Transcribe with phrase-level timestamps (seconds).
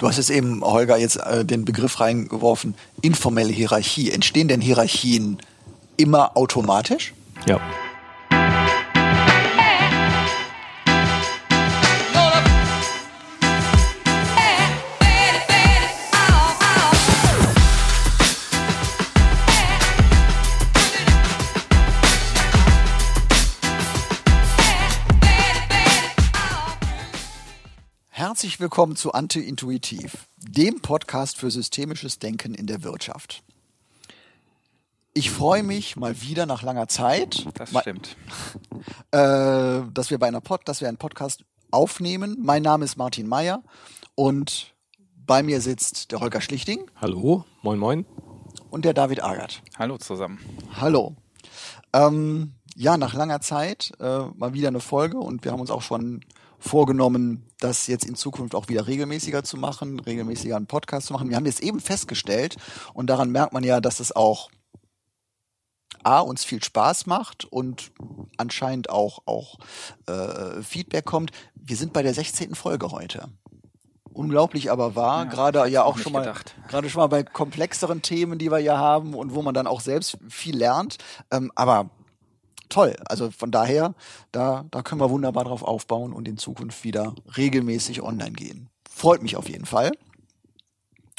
[0.00, 4.10] Du hast jetzt eben, Holger, jetzt äh, den Begriff reingeworfen, informelle Hierarchie.
[4.10, 5.38] Entstehen denn Hierarchien
[5.98, 7.12] immer automatisch?
[7.46, 7.60] Ja.
[28.40, 33.42] Herzlich willkommen zu Anti-Intuitiv, dem Podcast für systemisches Denken in der Wirtschaft.
[35.12, 37.46] Ich freue mich mal wieder nach langer Zeit.
[37.52, 38.16] Das mal, stimmt.
[39.10, 42.38] Äh, dass wir bei einer Pod, dass wir einen Podcast aufnehmen.
[42.40, 43.62] Mein Name ist Martin Meyer
[44.14, 44.74] und
[45.26, 46.90] bei mir sitzt der Holger Schlichting.
[46.96, 48.06] Hallo, moin moin.
[48.70, 49.62] Und der David Agert.
[49.78, 50.38] Hallo zusammen.
[50.80, 51.14] Hallo.
[51.92, 55.82] Ähm, ja, nach langer Zeit äh, mal wieder eine Folge und wir haben uns auch
[55.82, 56.24] schon
[56.60, 61.28] vorgenommen, das jetzt in Zukunft auch wieder regelmäßiger zu machen, regelmäßiger einen Podcast zu machen.
[61.28, 62.56] Wir haben jetzt eben festgestellt
[62.94, 64.50] und daran merkt man ja, dass es auch
[66.02, 67.92] A, uns viel Spaß macht und
[68.36, 69.58] anscheinend auch, auch
[70.06, 71.32] äh, Feedback kommt.
[71.54, 72.54] Wir sind bei der 16.
[72.54, 73.28] Folge heute.
[74.12, 76.34] Unglaublich aber wahr, Ja, gerade ja auch schon mal,
[76.68, 79.80] gerade schon mal bei komplexeren Themen, die wir ja haben und wo man dann auch
[79.80, 80.98] selbst viel lernt.
[81.30, 81.90] Ähm, aber
[82.70, 82.96] toll.
[83.04, 83.94] Also von daher,
[84.32, 88.68] da, da können wir wunderbar drauf aufbauen und in Zukunft wieder regelmäßig online gehen.
[88.88, 89.92] Freut mich auf jeden Fall.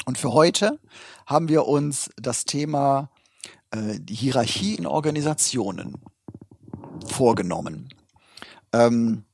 [0.04, 0.80] Und für heute
[1.26, 3.10] haben wir uns das Thema
[3.70, 5.94] äh, die Hierarchie in Organisationen
[7.06, 7.88] vorgenommen.
[8.72, 9.24] Ähm,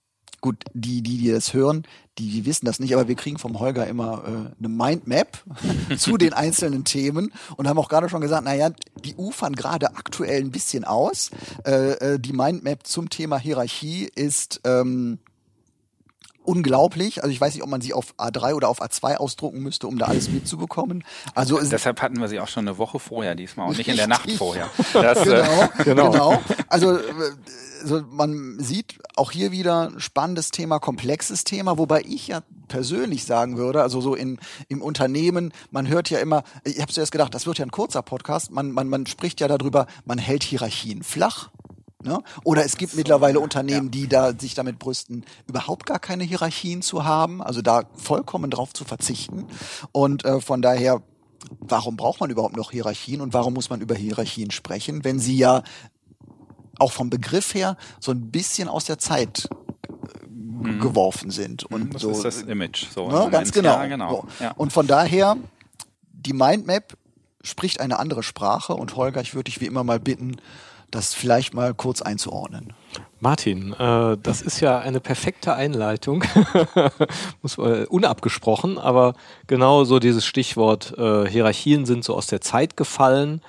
[0.41, 1.85] gut, die, die, die das hören,
[2.19, 5.43] die, die wissen das nicht, aber wir kriegen vom Holger immer äh, eine Mindmap
[5.97, 8.71] zu den einzelnen Themen und haben auch gerade schon gesagt, naja,
[9.05, 11.31] die ufern gerade aktuell ein bisschen aus.
[11.65, 15.19] Äh, äh, die Mindmap zum Thema Hierarchie ist ähm,
[16.49, 17.23] unglaublich.
[17.23, 19.99] Also ich weiß nicht, ob man sie auf A3 oder auf A2 ausdrucken müsste, um
[19.99, 21.05] da alles mitzubekommen.
[21.35, 23.97] Also es, Deshalb hatten wir sie auch schon eine Woche vorher diesmal und nicht in
[23.97, 24.71] der Nacht vorher.
[24.95, 26.43] Das, genau, äh, genau, genau.
[26.69, 27.03] Also, äh,
[27.83, 33.57] also man sieht auch hier wieder spannendes Thema, komplexes Thema, wobei ich ja persönlich sagen
[33.59, 37.47] würde, also so in, im Unternehmen, man hört ja immer, ich habe zuerst gedacht, das
[37.47, 41.51] wird ja ein kurzer Podcast, man, man, man spricht ja darüber, man hält Hierarchien flach.
[42.09, 42.21] Ne?
[42.43, 47.05] Oder es gibt mittlerweile Unternehmen, die da sich damit brüsten, überhaupt gar keine Hierarchien zu
[47.05, 49.47] haben, also da vollkommen drauf zu verzichten.
[49.93, 51.03] Und äh, von daher,
[51.61, 55.37] warum braucht man überhaupt noch Hierarchien und warum muss man über Hierarchien sprechen, wenn sie
[55.37, 55.63] ja
[56.79, 59.49] auch vom Begriff her so ein bisschen aus der Zeit
[60.65, 61.91] äh, geworfen sind und Mhm.
[61.91, 62.87] das so ist das Image.
[62.95, 63.75] So, ne, ganz genau.
[63.75, 64.11] Ja, genau.
[64.39, 64.45] So.
[64.45, 64.53] Ja.
[64.53, 65.37] Und von daher
[66.13, 66.97] die Mindmap
[67.43, 70.37] spricht eine andere Sprache und Holger, ich würde dich wie immer mal bitten,
[70.91, 72.73] das vielleicht mal kurz einzuordnen.
[73.21, 76.25] Martin, äh, das ist ja eine perfekte Einleitung,
[77.43, 79.15] Muss, äh, unabgesprochen, aber
[79.47, 83.43] genau so dieses Stichwort äh, Hierarchien sind so aus der Zeit gefallen.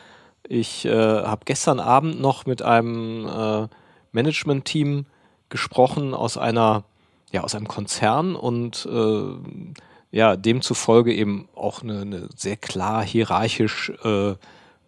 [0.47, 3.67] Ich äh, habe gestern Abend noch mit einem äh,
[4.11, 5.05] Management-Team
[5.49, 6.83] gesprochen aus einer
[7.31, 9.67] ja aus einem Konzern und äh,
[10.11, 14.33] ja demzufolge eben auch eine, eine sehr klar hierarchisch äh,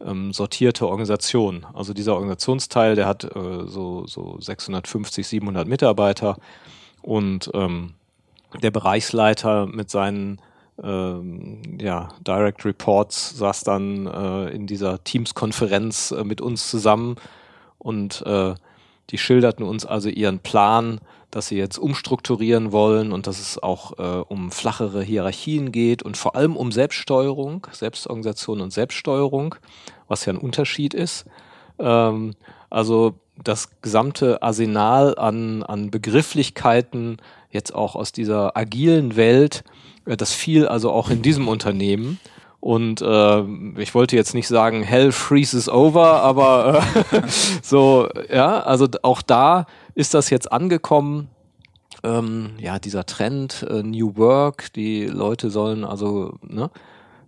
[0.06, 1.66] ähm, sortierte Organisation.
[1.74, 6.38] Also dieser Organisationsteil, der hat äh, so, so 650, 700 Mitarbeiter
[7.02, 7.94] und ähm,
[8.62, 10.40] der Bereichsleiter mit seinen
[10.84, 17.16] ähm, ja, Direct Reports saß dann äh, in dieser Teams-Konferenz äh, mit uns zusammen
[17.78, 18.56] und äh,
[19.10, 21.00] die schilderten uns also ihren Plan,
[21.32, 26.18] dass sie jetzt umstrukturieren wollen und dass es auch äh, um flachere Hierarchien geht und
[26.18, 29.56] vor allem um Selbststeuerung, Selbstorganisation und Selbststeuerung,
[30.08, 31.26] was ja ein Unterschied ist.
[31.80, 32.36] Ähm,
[32.70, 37.18] also das gesamte Arsenal an, an Begrifflichkeiten
[37.50, 39.64] jetzt auch aus dieser agilen Welt,
[40.06, 42.20] äh, das fiel also auch in diesem Unternehmen.
[42.62, 43.44] Und äh,
[43.82, 47.22] ich wollte jetzt nicht sagen, Hell freezes over, aber äh,
[47.64, 51.28] so, ja, also auch da ist das jetzt angekommen.
[52.04, 56.70] Ähm, ja, dieser Trend, äh, New Work, die Leute sollen also, ne,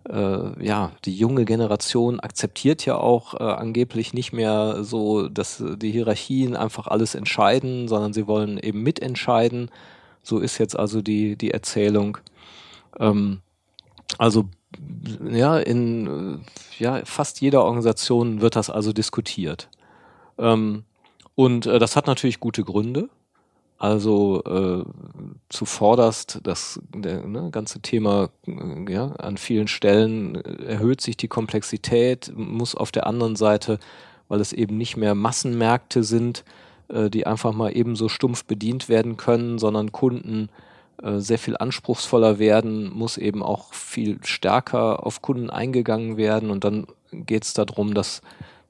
[0.08, 5.90] äh, ja, die junge Generation akzeptiert ja auch äh, angeblich nicht mehr so, dass die
[5.90, 9.70] Hierarchien einfach alles entscheiden, sondern sie wollen eben mitentscheiden.
[10.22, 12.18] So ist jetzt also die, die Erzählung.
[13.00, 13.40] Ähm,
[14.18, 14.44] also
[15.30, 16.40] ja, in
[16.78, 19.68] ja, fast jeder Organisation wird das also diskutiert.
[20.38, 20.84] Ähm,
[21.34, 23.08] und äh, das hat natürlich gute Gründe.
[23.78, 24.84] Also äh,
[25.48, 32.32] zuvorderst das der, ne, ganze Thema äh, ja, an vielen Stellen erhöht sich die Komplexität,
[32.34, 33.78] muss auf der anderen Seite,
[34.28, 36.44] weil es eben nicht mehr Massenmärkte sind,
[36.88, 40.48] äh, die einfach mal ebenso stumpf bedient werden können, sondern Kunden
[41.02, 46.86] sehr viel anspruchsvoller werden, muss eben auch viel stärker auf Kunden eingegangen werden und dann
[47.10, 48.22] geht es darum, dass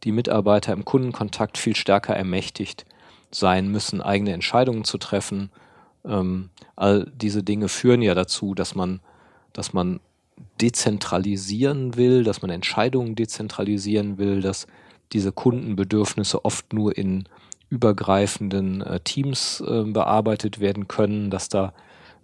[0.05, 2.85] die Mitarbeiter im Kundenkontakt viel stärker ermächtigt
[3.31, 5.51] sein müssen, eigene Entscheidungen zu treffen.
[6.05, 9.01] Ähm, all diese Dinge führen ja dazu, dass man,
[9.53, 10.01] dass man
[10.61, 14.67] dezentralisieren will, dass man Entscheidungen dezentralisieren will, dass
[15.13, 17.25] diese Kundenbedürfnisse oft nur in
[17.71, 21.73] übergreifenden äh, Teams äh, bearbeitet werden können, dass da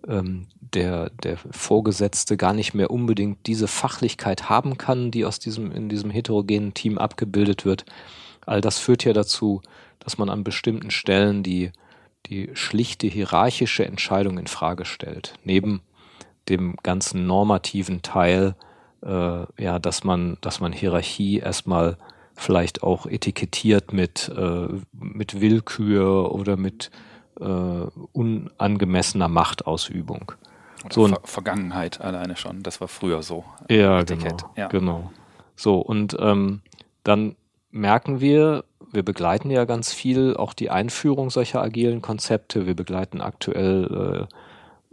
[0.09, 5.73] ähm, der, der Vorgesetzte gar nicht mehr unbedingt diese Fachlichkeit haben kann, die aus diesem,
[5.73, 7.85] in diesem heterogenen Team abgebildet wird.
[8.47, 9.63] All das führt ja dazu,
[9.99, 11.73] dass man an bestimmten Stellen die,
[12.27, 15.35] die schlichte hierarchische Entscheidung in Frage stellt.
[15.45, 15.83] Neben
[16.49, 18.55] dem ganzen normativen Teil,
[19.03, 21.97] äh, ja, dass man, dass man Hierarchie erstmal
[22.35, 26.91] vielleicht auch etikettiert mit, äh, mit Willkür oder mit
[27.41, 30.33] äh, unangemessener Machtausübung.
[30.85, 33.45] Oder so Ver Vergangenheit alleine schon, das war früher so.
[33.69, 34.69] Ja, genau, ja.
[34.69, 35.11] genau.
[35.57, 36.63] So, und ähm,
[37.05, 37.37] dann
[37.71, 42.67] merken wir, wir begleiten ja ganz viel auch die Einführung solcher agilen Konzepte.
[42.67, 44.29] Wir begleiten aktuell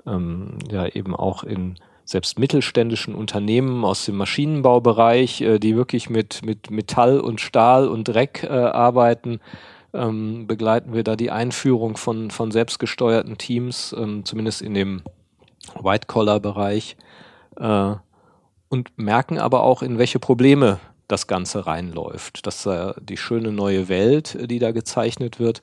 [0.05, 1.75] äh, ähm, ja eben auch in
[2.07, 8.07] selbst mittelständischen Unternehmen aus dem Maschinenbaubereich, äh, die wirklich mit, mit Metall und Stahl und
[8.07, 9.39] Dreck äh, arbeiten,
[9.93, 15.01] ähm, begleiten wir da die Einführung von, von selbstgesteuerten Teams, ähm, zumindest in dem
[15.79, 16.97] White-Collar-Bereich,
[17.57, 17.95] äh,
[18.69, 22.45] und merken aber auch, in welche Probleme das Ganze reinläuft.
[22.45, 25.61] Dass äh, die schöne neue Welt, die da gezeichnet wird,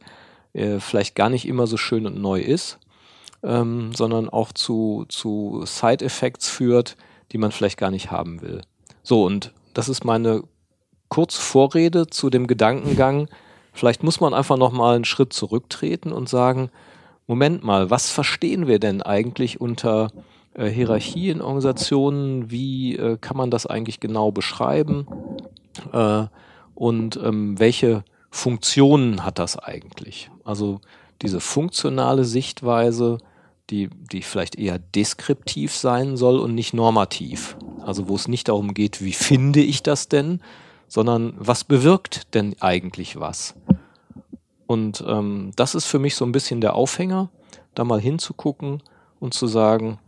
[0.55, 2.79] äh, vielleicht gar nicht immer so schön und neu ist,
[3.43, 6.97] ähm, sondern auch zu, zu Side-Effects führt,
[7.33, 8.63] die man vielleicht gar nicht haben will.
[9.03, 10.45] So, und das ist meine
[11.09, 13.29] kurze Vorrede zu dem Gedankengang,
[13.75, 16.71] vielleicht muss man einfach nochmal einen Schritt zurücktreten und sagen,
[17.27, 20.11] Moment mal, was verstehen wir denn eigentlich unter
[20.55, 22.51] äh, Hierarchie in Organisationen?
[22.51, 25.07] Wie äh, kann man das eigentlich genau beschreiben?
[25.93, 26.25] Äh,
[26.75, 30.31] und ähm, welche Funktionen hat das eigentlich?
[30.45, 30.81] Also
[31.23, 33.19] diese funktionale Sichtweise,
[33.71, 37.57] die, die vielleicht eher deskriptiv sein soll und nicht normativ.
[37.85, 40.41] Also wo es nicht darum geht, wie finde ich das denn,
[40.95, 43.57] sondern was bewirkt denn eigentlich was?
[44.69, 47.31] Und ähm, das ist für mich so ein bisschen der Aufhänger,
[47.75, 48.81] da mal hinzugucken
[49.19, 49.99] und zu sagen,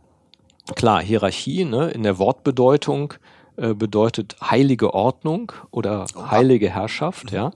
[0.77, 3.15] klar, Hierarchie ne, in der Wortbedeutung
[3.57, 7.51] äh, bedeutet heilige Ordnung oder heilige Herrschaft, ja.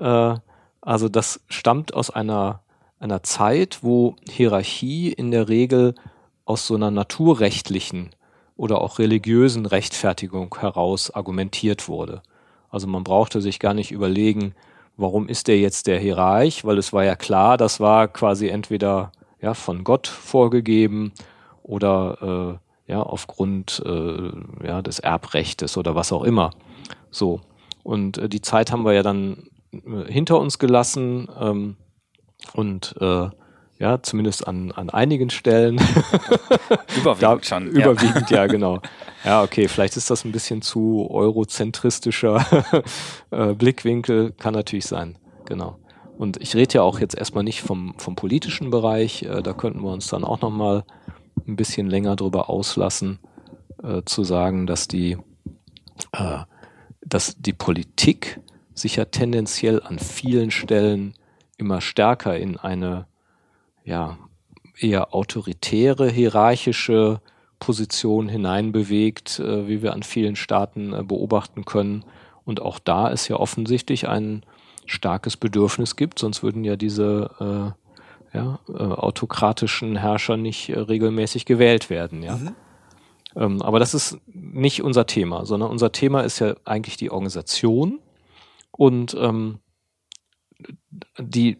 [0.00, 0.38] Äh,
[0.80, 2.62] also das stammt aus einer,
[2.98, 5.94] einer Zeit, wo Hierarchie in der Regel
[6.46, 8.12] aus so einer naturrechtlichen
[8.56, 12.22] oder auch religiösen Rechtfertigung heraus argumentiert wurde.
[12.72, 14.54] Also man brauchte sich gar nicht überlegen,
[14.96, 16.64] warum ist der jetzt der Hierarch?
[16.64, 21.12] Weil es war ja klar, das war quasi entweder ja, von Gott vorgegeben
[21.62, 22.58] oder
[22.88, 26.50] äh, ja, aufgrund äh, ja, des Erbrechtes oder was auch immer.
[27.10, 27.40] So.
[27.82, 31.76] Und äh, die Zeit haben wir ja dann äh, hinter uns gelassen ähm,
[32.54, 33.28] und äh,
[33.78, 35.76] ja, zumindest an, an einigen Stellen.
[36.96, 37.66] Überwiegend da, schon.
[37.66, 38.38] Überwiegend, ja.
[38.38, 38.46] ja.
[38.46, 38.80] genau.
[39.24, 42.44] Ja, okay, vielleicht ist das ein bisschen zu eurozentristischer
[43.30, 45.78] äh, Blickwinkel, kann natürlich sein, genau.
[46.18, 49.82] Und ich rede ja auch jetzt erstmal nicht vom, vom politischen Bereich, äh, da könnten
[49.82, 50.84] wir uns dann auch nochmal
[51.46, 53.20] ein bisschen länger drüber auslassen,
[53.82, 55.16] äh, zu sagen, dass die,
[56.12, 56.38] äh,
[57.00, 58.40] dass die Politik
[58.74, 61.14] sich ja tendenziell an vielen Stellen
[61.58, 63.06] immer stärker in eine
[63.84, 64.18] ja,
[64.78, 67.20] eher autoritäre, hierarchische
[67.62, 72.04] Position hineinbewegt, äh, wie wir an vielen Staaten äh, beobachten können.
[72.44, 74.42] Und auch da ist ja offensichtlich ein
[74.84, 81.44] starkes Bedürfnis gibt, sonst würden ja diese äh, ja, äh, autokratischen Herrscher nicht äh, regelmäßig
[81.44, 82.24] gewählt werden.
[82.24, 82.36] Ja?
[82.36, 82.54] Mhm.
[83.36, 88.00] Ähm, aber das ist nicht unser Thema, sondern unser Thema ist ja eigentlich die Organisation
[88.72, 89.60] und ähm,
[91.16, 91.58] die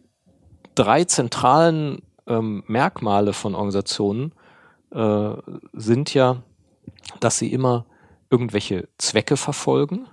[0.74, 4.32] drei zentralen ähm, Merkmale von Organisationen
[4.94, 5.34] äh,
[5.72, 6.42] sind ja,
[7.20, 7.86] dass sie immer
[8.30, 10.06] irgendwelche Zwecke verfolgen.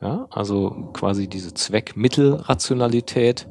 [0.00, 3.48] Ja, also quasi diese Zweck-Mittel-Rationalität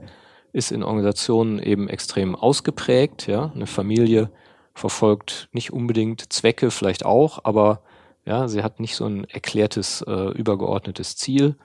[0.51, 3.27] ist in Organisationen eben extrem ausgeprägt.
[3.27, 4.29] Ja, eine Familie
[4.73, 7.81] verfolgt nicht unbedingt Zwecke, vielleicht auch, aber
[8.25, 11.55] ja, sie hat nicht so ein erklärtes, äh, übergeordnetes Ziel.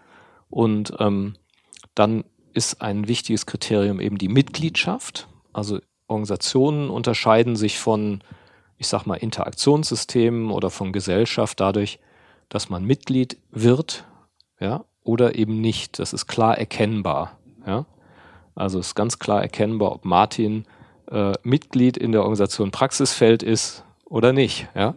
[0.50, 1.36] Und ähm,
[1.94, 5.28] dann ist ein wichtiges Kriterium eben die Mitgliedschaft.
[5.52, 8.22] Also Organisationen unterscheiden sich von,
[8.78, 11.98] ich sag mal, Interaktionssystemen oder von Gesellschaft dadurch,
[12.48, 14.06] dass man Mitglied wird,
[14.60, 15.98] ja, oder eben nicht.
[15.98, 17.86] Das ist klar erkennbar, ja.
[18.54, 20.64] Also ist ganz klar erkennbar, ob Martin
[21.10, 24.66] äh, Mitglied in der Organisation Praxisfeld ist oder nicht.
[24.74, 24.94] Ja?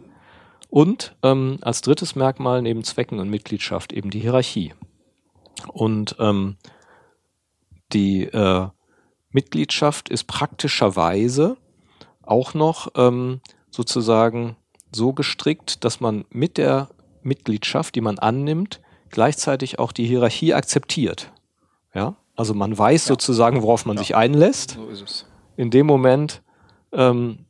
[0.68, 4.74] Und ähm, als drittes Merkmal neben Zwecken und Mitgliedschaft eben die Hierarchie.
[5.68, 6.56] Und ähm,
[7.92, 8.68] die äh,
[9.30, 11.56] Mitgliedschaft ist praktischerweise
[12.22, 13.40] auch noch ähm,
[13.72, 14.56] sozusagen
[14.92, 16.88] so gestrickt, dass man mit der
[17.22, 21.32] Mitgliedschaft, die man annimmt, gleichzeitig auch die Hierarchie akzeptiert.
[21.94, 23.08] Ja, also man weiß ja.
[23.08, 24.02] sozusagen, worauf man ja.
[24.02, 24.72] sich einlässt.
[24.72, 25.26] So ist es.
[25.56, 26.42] In dem Moment,
[26.92, 27.40] ähm,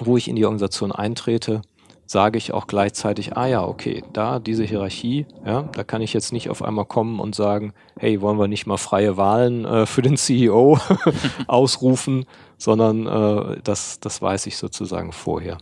[0.00, 1.62] wo ich in die Organisation eintrete,
[2.06, 6.32] sage ich auch gleichzeitig, ah ja, okay, da diese Hierarchie, ja, da kann ich jetzt
[6.32, 10.02] nicht auf einmal kommen und sagen, hey, wollen wir nicht mal freie Wahlen äh, für
[10.02, 10.78] den CEO
[11.48, 12.26] ausrufen,
[12.58, 15.58] sondern äh, das, das weiß ich sozusagen vorher.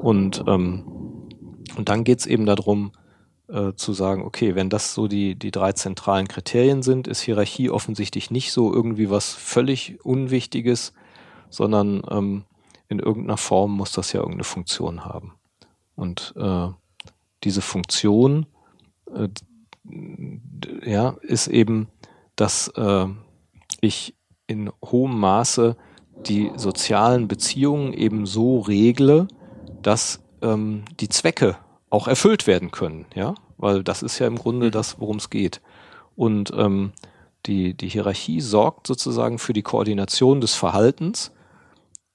[0.00, 0.84] Und, ähm,
[1.76, 2.92] und dann geht's eben darum,
[3.48, 7.70] äh, zu sagen, okay, wenn das so die, die drei zentralen Kriterien sind, ist Hierarchie
[7.70, 10.92] offensichtlich nicht so irgendwie was völlig Unwichtiges,
[11.48, 12.44] sondern ähm,
[12.88, 15.34] in irgendeiner Form muss das ja irgendeine Funktion haben.
[15.94, 16.68] Und äh,
[17.44, 18.46] diese Funktion
[19.14, 19.28] äh,
[20.84, 21.88] ja, ist eben,
[22.34, 23.06] dass äh,
[23.80, 24.14] ich
[24.46, 25.76] in hohem Maße
[26.24, 29.28] die sozialen Beziehungen eben so regle,
[29.82, 31.56] dass ähm, die Zwecke
[31.90, 34.70] auch erfüllt werden können, ja, weil das ist ja im Grunde mhm.
[34.72, 35.60] das, worum es geht.
[36.16, 36.92] Und ähm,
[37.46, 41.30] die, die Hierarchie sorgt sozusagen für die Koordination des Verhaltens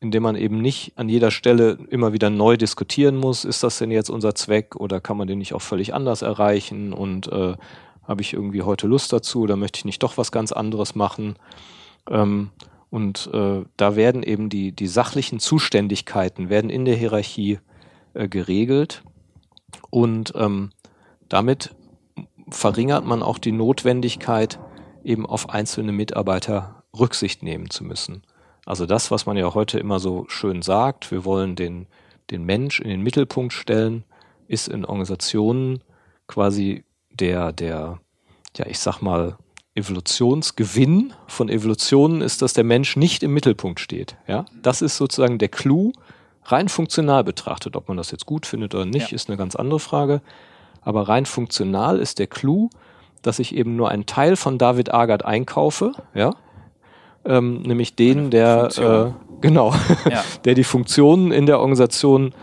[0.01, 3.91] indem man eben nicht an jeder Stelle immer wieder neu diskutieren muss, ist das denn
[3.91, 7.55] jetzt unser Zweck oder kann man den nicht auch völlig anders erreichen und äh,
[8.07, 11.35] habe ich irgendwie heute Lust dazu oder möchte ich nicht doch was ganz anderes machen?
[12.09, 12.49] Ähm,
[12.91, 17.57] und äh, da werden eben die, die sachlichen Zuständigkeiten werden in der Hierarchie
[18.13, 19.03] äh, geregelt
[19.89, 20.69] und ähm,
[21.29, 21.73] damit
[22.49, 24.59] verringert man auch die Notwendigkeit,
[25.03, 28.23] eben auf einzelne Mitarbeiter Rücksicht nehmen zu müssen.
[28.65, 31.87] Also das, was man ja heute immer so schön sagt, wir wollen den,
[32.29, 34.03] den Mensch in den Mittelpunkt stellen,
[34.47, 35.83] ist in Organisationen
[36.27, 37.99] quasi der, der,
[38.55, 39.37] ja, ich sag mal,
[39.75, 44.15] Evolutionsgewinn von Evolutionen ist, dass der Mensch nicht im Mittelpunkt steht.
[44.27, 45.93] Ja, das ist sozusagen der Clou,
[46.45, 47.75] rein funktional betrachtet.
[47.75, 49.15] Ob man das jetzt gut findet oder nicht, ja.
[49.15, 50.21] ist eine ganz andere Frage.
[50.81, 52.69] Aber rein funktional ist der Clou,
[53.21, 56.35] dass ich eben nur einen Teil von David Agard einkaufe, ja,
[57.23, 59.73] ähm, nämlich den, der äh, genau,
[60.09, 60.23] ja.
[60.45, 62.33] der die Funktionen in der Organisation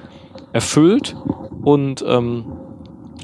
[0.53, 1.17] erfüllt
[1.63, 2.45] und ähm,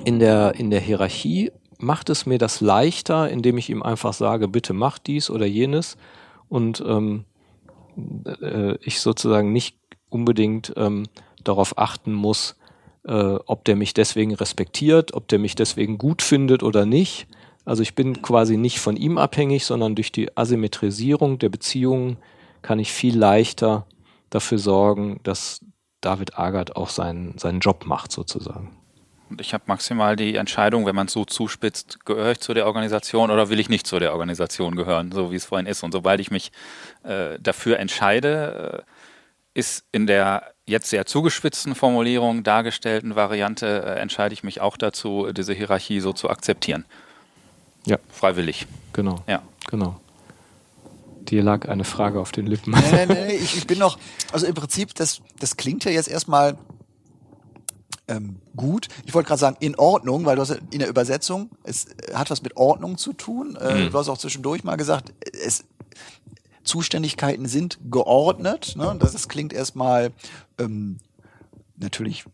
[0.05, 1.53] in der in der Hierarchie
[1.85, 5.97] macht es mir das leichter, indem ich ihm einfach sage, bitte mach dies oder jenes
[6.49, 7.25] und ähm,
[8.41, 9.77] äh, ich sozusagen nicht
[10.09, 11.07] unbedingt ähm,
[11.43, 12.57] darauf achten muss,
[13.05, 13.13] äh,
[13.47, 17.27] ob der mich deswegen respektiert, ob der mich deswegen gut findet oder nicht,
[17.65, 22.19] also ich bin quasi nicht von ihm abhängig, sondern durch die Asymmetrisierung der Beziehungen
[22.63, 23.87] kann ich viel leichter
[24.31, 25.65] dafür sorgen, dass
[26.01, 28.77] David Agard auch seinen, seinen Job macht sozusagen.
[29.35, 32.67] Und ich habe maximal die Entscheidung, wenn man es so zuspitzt, gehöre ich zu der
[32.67, 35.83] Organisation oder will ich nicht zu der Organisation gehören, so wie es vorhin ist.
[35.83, 36.53] Und sobald ich mich
[37.03, 44.35] äh, dafür entscheide, äh, ist in der jetzt sehr zugespitzten Formulierung dargestellten Variante, äh, entscheide
[44.35, 46.85] ich mich auch dazu, diese Hierarchie so zu akzeptieren.
[47.87, 47.99] Ja.
[48.13, 48.69] Freiwillig.
[48.93, 49.25] Genau.
[49.27, 49.43] Ja.
[49.69, 49.99] Genau.
[51.23, 52.73] Dir lag eine Frage auf den Lippen.
[52.73, 53.99] Nee, nee, nee, ich, ich bin noch,
[54.31, 56.57] also im Prinzip, das, das klingt ja jetzt erstmal
[58.09, 58.89] ähm, gut.
[59.07, 62.43] Ich wollte gerade sagen, in Ordnung, weil du hast in der Übersetzung, es hat was
[62.43, 63.57] mit Ordnung zu tun.
[63.57, 63.91] Äh, mhm.
[63.91, 65.13] Du hast auch zwischendurch mal gesagt,
[65.45, 65.65] es,
[66.65, 68.75] Zuständigkeiten sind geordnet.
[68.77, 68.97] Ne?
[68.99, 70.13] Das, das klingt erstmal
[70.59, 70.99] ähm,
[71.77, 72.25] natürlich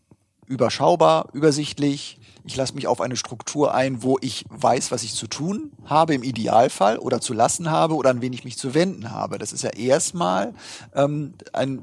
[0.47, 5.27] überschaubar, übersichtlich, ich lasse mich auf eine Struktur ein, wo ich weiß, was ich zu
[5.27, 9.11] tun habe im Idealfall oder zu lassen habe oder an wen ich mich zu wenden
[9.11, 9.39] habe.
[9.39, 10.55] Das ist ja erstmal
[10.95, 11.83] ähm, ein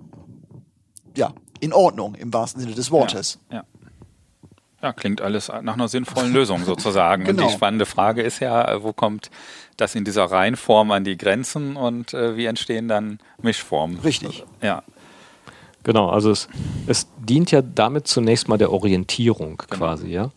[1.16, 3.40] ja in Ordnung im wahrsten Sinne des Wortes.
[3.50, 3.64] Ja, ja.
[4.82, 7.24] Ja klingt alles nach einer sinnvollen Lösung sozusagen.
[7.26, 7.42] genau.
[7.44, 9.30] Und die spannende Frage ist ja, wo kommt
[9.78, 14.00] das in dieser Reihenform an die Grenzen und äh, wie entstehen dann Mischformen?
[14.00, 14.44] Richtig.
[14.62, 14.84] Ja.
[15.84, 16.50] Genau, also es,
[16.88, 19.86] es dient ja damit zunächst mal der Orientierung genau.
[19.86, 20.32] quasi, ja.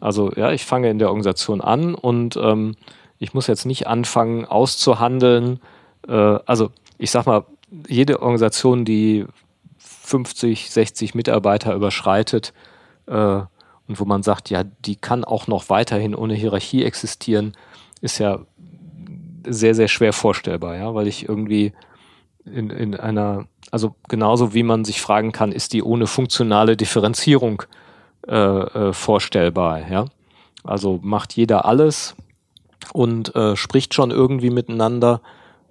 [0.00, 2.76] Also ja, ich fange in der Organisation an und ähm,
[3.18, 5.60] ich muss jetzt nicht anfangen auszuhandeln.
[6.08, 7.44] Äh, also ich sag mal,
[7.88, 9.26] jede Organisation, die
[9.78, 12.52] 50, 60 Mitarbeiter überschreitet
[13.06, 13.40] äh,
[13.88, 17.56] und wo man sagt, ja, die kann auch noch weiterhin ohne Hierarchie existieren,
[18.00, 18.40] ist ja
[19.46, 21.72] sehr, sehr schwer vorstellbar, ja, weil ich irgendwie
[22.44, 27.62] in, in einer, also genauso wie man sich fragen kann, ist die ohne funktionale Differenzierung
[28.26, 29.88] äh, äh, vorstellbar.
[29.90, 30.06] Ja?
[30.64, 32.14] Also macht jeder alles
[32.92, 35.20] und äh, spricht schon irgendwie miteinander.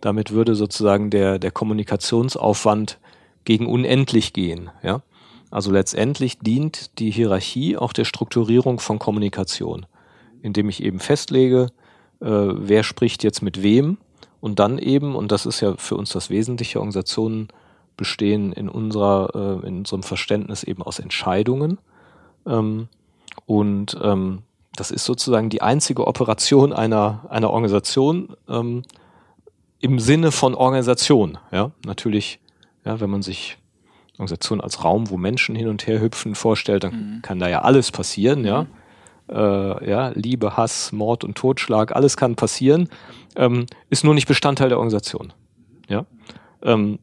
[0.01, 3.00] damit würde sozusagen der, der Kommunikationsaufwand
[3.43, 4.69] gegen unendlich gehen.
[4.84, 5.01] Ja?
[5.51, 9.85] Also letztendlich dient die Hierarchie auch der Strukturierung von Kommunikation,
[10.41, 11.67] indem ich eben festlege,
[12.21, 13.97] äh, wer spricht jetzt mit wem
[14.41, 17.47] und dann eben, und das ist ja für uns das Wesentliche, Organisationen
[17.97, 21.77] bestehen in unserer, äh, in unserem Verständnis eben aus Entscheidungen.
[22.45, 22.87] Ähm,
[23.45, 24.39] und ähm,
[24.75, 28.83] das ist sozusagen die einzige Operation einer, einer Organisation ähm,
[29.79, 31.37] im Sinne von Organisation.
[31.51, 32.39] Ja, natürlich,
[32.83, 33.57] ja, wenn man sich
[34.19, 37.22] Organisation als Raum, wo Menschen hin und her hüpfen, vorstellt, dann mhm.
[37.22, 38.45] kann da ja alles passieren, mhm.
[38.45, 38.65] ja.
[39.27, 42.89] Äh, ja, Liebe, Hass, Mord und Totschlag, alles kann passieren,
[43.36, 45.34] ähm, ist nur nicht Bestandteil der Organisation.
[45.89, 46.05] Ja.
[46.62, 47.00] Ähm,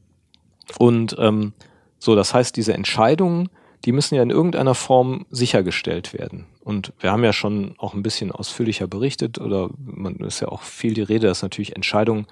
[0.78, 1.52] und ähm,
[1.98, 3.48] so, das heißt, diese Entscheidungen,
[3.84, 6.46] die müssen ja in irgendeiner Form sichergestellt werden.
[6.60, 10.62] Und wir haben ja schon auch ein bisschen ausführlicher berichtet, oder man ist ja auch
[10.62, 12.26] viel die Rede, dass natürlich Entscheidungen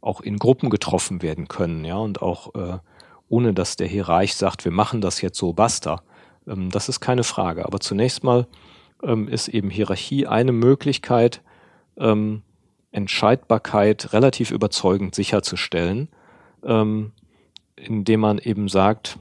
[0.00, 2.78] auch in Gruppen getroffen werden können, ja, und auch äh,
[3.28, 6.02] ohne dass der Hierarch sagt, wir machen das jetzt so, basta.
[6.46, 7.64] Ähm, das ist keine Frage.
[7.66, 8.46] Aber zunächst mal
[9.02, 11.42] ähm, ist eben Hierarchie eine Möglichkeit,
[11.96, 12.42] ähm,
[12.90, 16.08] Entscheidbarkeit relativ überzeugend sicherzustellen,
[16.64, 17.12] ähm,
[17.76, 19.18] indem man eben sagt,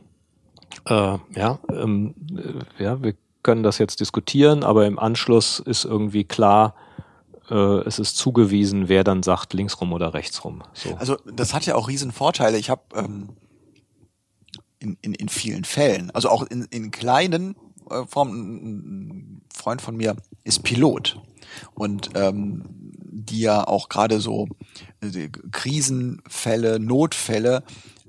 [0.85, 6.23] äh, ja, ähm, äh, ja, wir können das jetzt diskutieren, aber im Anschluss ist irgendwie
[6.23, 6.75] klar,
[7.49, 7.55] äh,
[7.85, 10.63] es ist zugewiesen, wer dann sagt, linksrum oder rechtsrum.
[10.73, 10.95] So.
[10.95, 12.57] Also das hat ja auch riesen Vorteile.
[12.57, 13.29] Ich habe ähm,
[14.83, 17.55] in, in, in vielen Fällen, also auch in, in kleinen
[17.89, 21.21] äh, Formen, ein Freund von mir ist Pilot.
[21.73, 22.63] Und ähm,
[23.13, 24.47] die ja auch gerade so
[25.01, 27.63] äh, Krisenfälle, Notfälle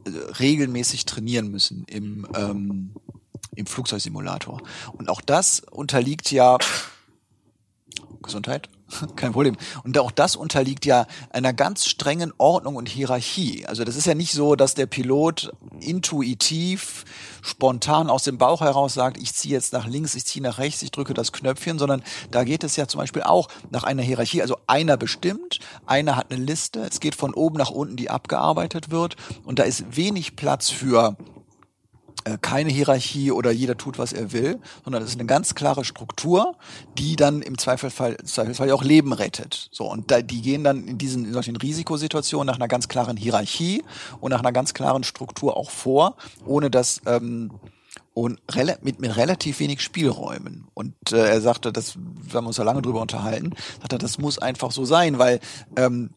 [0.05, 2.95] äh, regelmäßig trainieren müssen im, ähm,
[3.55, 4.63] im Flugzeugsimulator.
[4.93, 6.59] Und auch das unterliegt ja
[8.23, 8.69] Gesundheit
[9.17, 9.57] Kein Problem.
[9.83, 13.67] Und auch das unterliegt ja einer ganz strengen Ordnung und Hierarchie.
[13.67, 17.05] Also das ist ja nicht so, dass der Pilot intuitiv,
[17.43, 20.83] spontan aus dem Bauch heraus sagt, ich ziehe jetzt nach links, ich ziehe nach rechts,
[20.83, 24.43] ich drücke das Knöpfchen, sondern da geht es ja zum Beispiel auch nach einer Hierarchie.
[24.43, 28.91] Also einer bestimmt, einer hat eine Liste, es geht von oben nach unten, die abgearbeitet
[28.91, 29.17] wird.
[29.45, 31.17] Und da ist wenig Platz für
[32.41, 36.57] keine Hierarchie oder jeder tut, was er will, sondern es ist eine ganz klare Struktur,
[36.97, 39.69] die dann im Zweifelsfall, Zweifelsfall auch Leben rettet.
[39.73, 43.17] So und da, die gehen dann in diesen in solchen Risikosituationen nach einer ganz klaren
[43.17, 43.85] Hierarchie
[44.21, 47.51] und nach einer ganz klaren Struktur auch vor, ohne dass ähm,
[48.15, 48.41] und
[48.83, 50.69] mit, mit relativ wenig Spielräumen.
[50.73, 54.39] Und äh, er sagte, das, wir haben uns ja lange drüber unterhalten, sagte, das muss
[54.39, 55.41] einfach so sein, weil
[55.77, 56.11] ähm,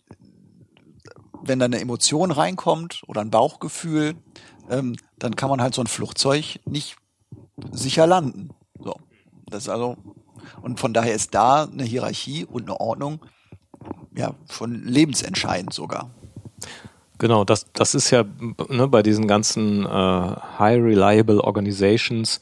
[1.42, 4.16] wenn da eine Emotion reinkommt oder ein Bauchgefühl,
[4.70, 6.98] ähm, dann kann man halt so ein Flugzeug nicht
[7.72, 8.50] sicher landen.
[8.80, 8.96] So.
[9.50, 9.98] Das ist also,
[10.62, 13.20] und von daher ist da eine Hierarchie und eine Ordnung
[14.16, 16.10] ja schon lebensentscheidend sogar.
[17.20, 18.26] Genau, das, das ist ja
[18.70, 22.42] ne, bei diesen ganzen äh, High Reliable Organizations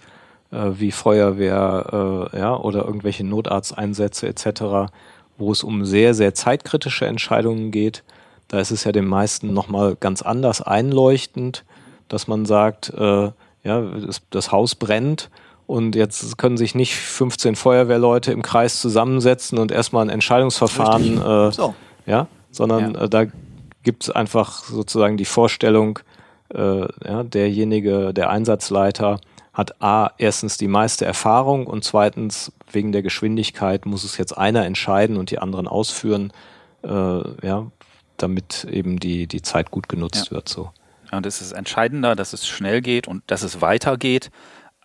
[0.52, 4.92] äh, wie Feuerwehr äh, ja, oder irgendwelche Notarzteinsätze etc.,
[5.38, 8.04] wo es um sehr, sehr zeitkritische Entscheidungen geht.
[8.48, 11.64] Da ist es ja den meisten nochmal ganz anders einleuchtend
[12.08, 13.32] dass man sagt, äh,
[13.64, 15.30] ja, das, das Haus brennt
[15.68, 21.52] und jetzt können sich nicht 15 Feuerwehrleute im Kreis zusammensetzen und erstmal ein Entscheidungsverfahren, äh,
[21.52, 21.74] so.
[22.06, 23.02] ja, sondern ja.
[23.02, 23.26] Äh, da
[23.84, 26.00] gibt es einfach sozusagen die Vorstellung,
[26.54, 29.20] äh, ja, derjenige, der Einsatzleiter
[29.54, 34.66] hat A, erstens die meiste Erfahrung und zweitens wegen der Geschwindigkeit muss es jetzt einer
[34.66, 36.34] entscheiden und die anderen ausführen,
[36.84, 37.66] äh, ja,
[38.18, 40.32] damit eben die, die Zeit gut genutzt ja.
[40.32, 40.50] wird.
[40.50, 40.72] So.
[41.16, 44.32] Und es ist entscheidender, dass es schnell geht und dass es weitergeht,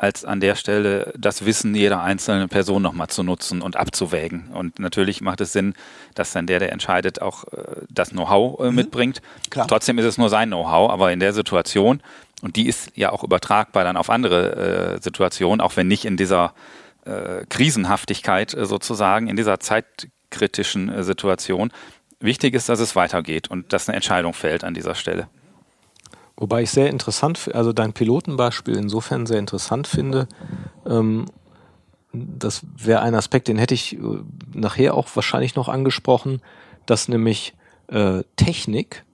[0.00, 4.48] als an der Stelle das Wissen jeder einzelnen Person nochmal zu nutzen und abzuwägen.
[4.48, 5.74] Und natürlich macht es Sinn,
[6.14, 8.76] dass dann der, der entscheidet, auch äh, das Know-how äh, mhm.
[8.76, 9.20] mitbringt.
[9.50, 9.66] Klar.
[9.66, 12.02] Trotzdem ist es nur sein Know-how, aber in der Situation,
[12.40, 16.16] und die ist ja auch übertragbar dann auf andere äh, Situationen, auch wenn nicht in
[16.16, 16.54] dieser
[17.04, 21.70] äh, Krisenhaftigkeit äh, sozusagen, in dieser zeitkritischen äh, Situation.
[22.20, 25.28] Wichtig ist, dass es weitergeht und dass eine Entscheidung fällt an dieser Stelle.
[26.40, 30.26] Wobei ich sehr interessant, also dein Pilotenbeispiel insofern sehr interessant finde.
[30.86, 31.26] Ähm,
[32.12, 34.00] das wäre ein Aspekt, den hätte ich äh,
[34.54, 36.40] nachher auch wahrscheinlich noch angesprochen,
[36.86, 37.54] dass nämlich
[37.88, 39.04] äh, Technik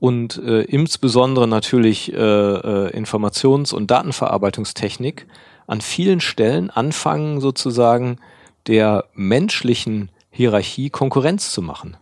[0.00, 5.28] und äh, insbesondere natürlich äh, äh, Informations- und Datenverarbeitungstechnik
[5.68, 8.18] an vielen Stellen anfangen sozusagen
[8.66, 11.96] der menschlichen Hierarchie Konkurrenz zu machen.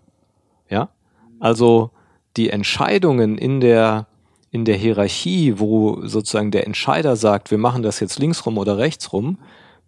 [0.71, 0.89] Ja,
[1.39, 1.91] also
[2.39, 4.07] die Entscheidungen in der
[4.51, 9.39] in der Hierarchie, wo sozusagen der Entscheider sagt, wir machen das jetzt linksrum oder rechtsrum,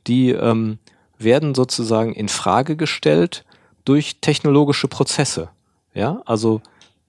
[0.07, 0.79] die ähm,
[1.19, 3.45] werden sozusagen in Frage gestellt
[3.85, 5.49] durch technologische Prozesse.
[5.95, 6.61] Ja, also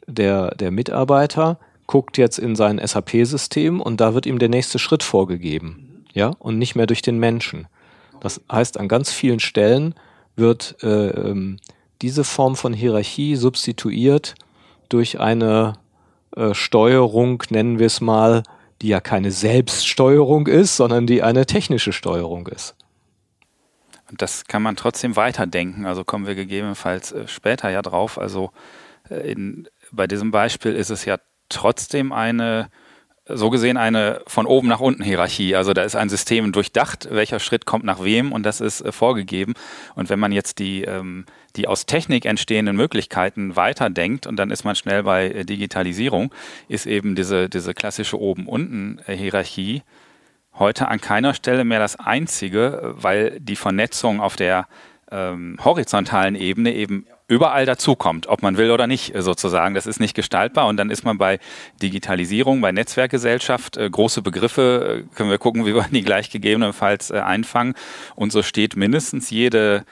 [0.07, 5.03] der, der Mitarbeiter guckt jetzt in sein SAP-System und da wird ihm der nächste Schritt
[5.03, 6.05] vorgegeben.
[6.13, 7.67] Ja, und nicht mehr durch den Menschen.
[8.19, 9.95] Das heißt, an ganz vielen Stellen
[10.35, 11.57] wird äh, ähm,
[12.01, 14.35] diese Form von Hierarchie substituiert
[14.89, 15.73] durch eine
[16.36, 18.43] äh, Steuerung, nennen wir es mal,
[18.82, 22.76] die ja keine Selbststeuerung ist, sondern die eine technische Steuerung ist.
[24.10, 25.86] Und das kann man trotzdem weiterdenken.
[25.86, 28.17] Also kommen wir gegebenenfalls äh, später ja drauf.
[28.17, 28.52] Also
[29.10, 31.17] äh, in, bei diesem Beispiel ist es ja
[31.50, 32.69] trotzdem eine
[33.25, 35.55] so gesehen eine von oben nach unten Hierarchie.
[35.55, 38.91] Also da ist ein System durchdacht, welcher Schritt kommt nach wem und das ist äh,
[38.91, 39.53] vorgegeben.
[39.95, 44.65] Und wenn man jetzt die, ähm, die aus Technik entstehenden Möglichkeiten weiterdenkt und dann ist
[44.65, 46.33] man schnell bei äh, Digitalisierung,
[46.67, 49.83] ist eben diese, diese klassische Oben-Unten-Hierarchie
[50.59, 54.67] heute an keiner Stelle mehr das einzige, weil die Vernetzung auf der
[55.12, 59.76] ähm, horizontalen Ebene eben überall dazukommt, ob man will oder nicht, sozusagen.
[59.76, 60.67] Das ist nicht gestaltbar.
[60.67, 61.39] Und dann ist man bei
[61.82, 67.12] Digitalisierung, bei Netzwerkgesellschaft, äh, große Begriffe, äh, können wir gucken, wie wir die gleich gegebenenfalls
[67.12, 67.74] äh, einfangen.
[68.15, 69.86] Und so steht mindestens jede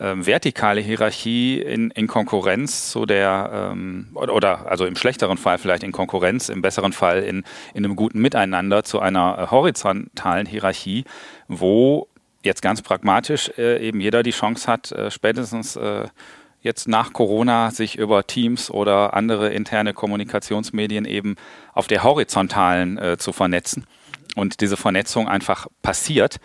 [0.00, 5.58] ähm, vertikale Hierarchie in, in Konkurrenz zu der, ähm, oder, oder also im schlechteren Fall
[5.58, 10.46] vielleicht in Konkurrenz, im besseren Fall in, in einem guten Miteinander zu einer äh, horizontalen
[10.46, 11.04] Hierarchie,
[11.48, 12.08] wo
[12.44, 16.06] jetzt ganz pragmatisch äh, eben jeder die Chance hat, äh, spätestens äh,
[16.60, 21.36] jetzt nach Corona sich über Teams oder andere interne Kommunikationsmedien eben
[21.72, 23.86] auf der horizontalen äh, zu vernetzen
[24.34, 26.38] und diese Vernetzung einfach passiert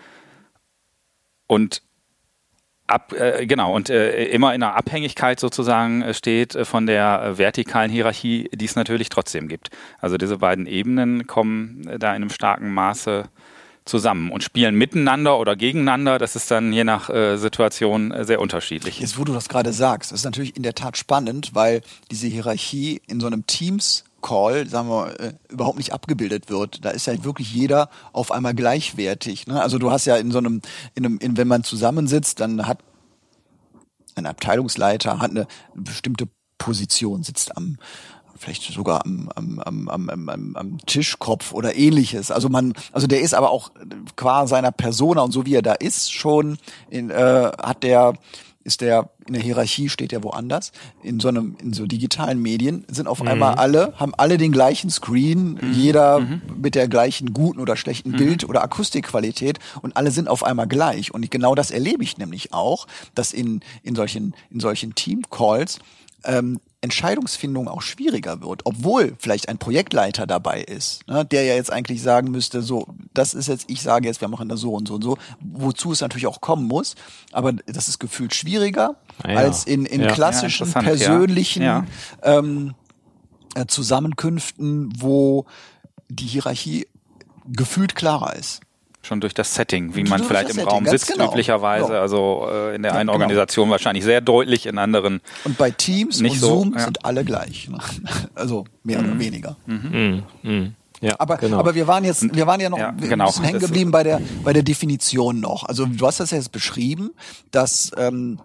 [1.48, 1.82] und
[2.88, 7.24] ab äh, genau und äh, immer in einer Abhängigkeit sozusagen äh, steht äh, von der
[7.24, 9.70] äh, vertikalen Hierarchie, die es natürlich trotzdem gibt.
[10.00, 13.30] Also diese beiden Ebenen kommen da in einem starken Maße
[13.86, 16.20] zusammen und spielen miteinander oder gegeneinander.
[16.20, 19.00] Das ist dann je nach äh, Situation äh, sehr unterschiedlich.
[19.00, 23.02] Jetzt, wo du das gerade sagst, ist natürlich in der Tat spannend, weil diese Hierarchie
[23.08, 26.84] in so einem Teams Call, sagen wir, äh, überhaupt nicht abgebildet wird.
[26.84, 29.46] Da ist ja wirklich jeder auf einmal gleichwertig.
[29.46, 29.62] Ne?
[29.62, 30.62] Also du hast ja in so einem,
[30.96, 32.80] in einem, in, wenn man zusammensitzt, dann hat
[34.16, 37.78] ein Abteilungsleiter hat eine bestimmte Position, sitzt am
[38.44, 42.32] vielleicht sogar am, am, am, am, am, am Tischkopf oder ähnliches.
[42.32, 43.72] Also man, also der ist aber auch
[44.16, 46.58] qua seiner Persona und so wie er da ist, schon
[46.90, 48.14] in, äh, hat der
[48.66, 50.72] ist der in der Hierarchie steht er woanders.
[51.02, 53.30] In so einem in so digitalen Medien sind auf mhm.
[53.30, 55.74] einmal alle haben alle den gleichen Screen, mhm.
[55.74, 56.42] jeder mhm.
[56.62, 58.18] mit der gleichen guten oder schlechten mhm.
[58.18, 62.54] Bild oder Akustikqualität und alle sind auf einmal gleich und genau das erlebe ich nämlich
[62.54, 65.80] auch, dass in in solchen in solchen Team Calls
[66.26, 71.72] ähm, Entscheidungsfindung auch schwieriger wird, obwohl vielleicht ein Projektleiter dabei ist, ne, der ja jetzt
[71.72, 74.90] eigentlich sagen müsste, so, das ist jetzt, ich sage jetzt, wir machen das so und
[74.90, 76.96] so und so, wozu es natürlich auch kommen muss,
[77.32, 79.38] aber das ist gefühlt schwieriger ah ja.
[79.38, 80.12] als in, in ja.
[80.12, 81.88] klassischen ja, persönlichen
[82.22, 82.76] ähm,
[83.56, 85.46] äh, Zusammenkünften, wo
[86.10, 86.88] die Hierarchie
[87.46, 88.60] gefühlt klarer ist
[89.04, 91.30] schon durch das Setting, wie man vielleicht im Setting, Raum sitzt genau.
[91.30, 91.94] üblicherweise.
[91.94, 92.02] Ja.
[92.02, 93.14] Also äh, in der ja, einen genau.
[93.14, 95.22] Organisation wahrscheinlich sehr deutlich, in anderen.
[95.44, 96.80] Und bei Teams nicht und so, Zoom ja.
[96.80, 97.70] sind alle gleich.
[97.70, 97.78] Ne?
[98.36, 99.10] Also mehr mhm.
[99.10, 99.58] oder weniger.
[99.66, 100.24] Mhm.
[100.42, 100.76] Mhm.
[101.02, 101.60] Ja, aber, genau.
[101.60, 103.26] aber wir waren jetzt, wir waren ja noch ja, genau.
[103.26, 105.66] ein bisschen hängen geblieben bei der, bei der Definition noch.
[105.66, 107.12] Also du hast das jetzt beschrieben,
[107.52, 108.40] dass ähm,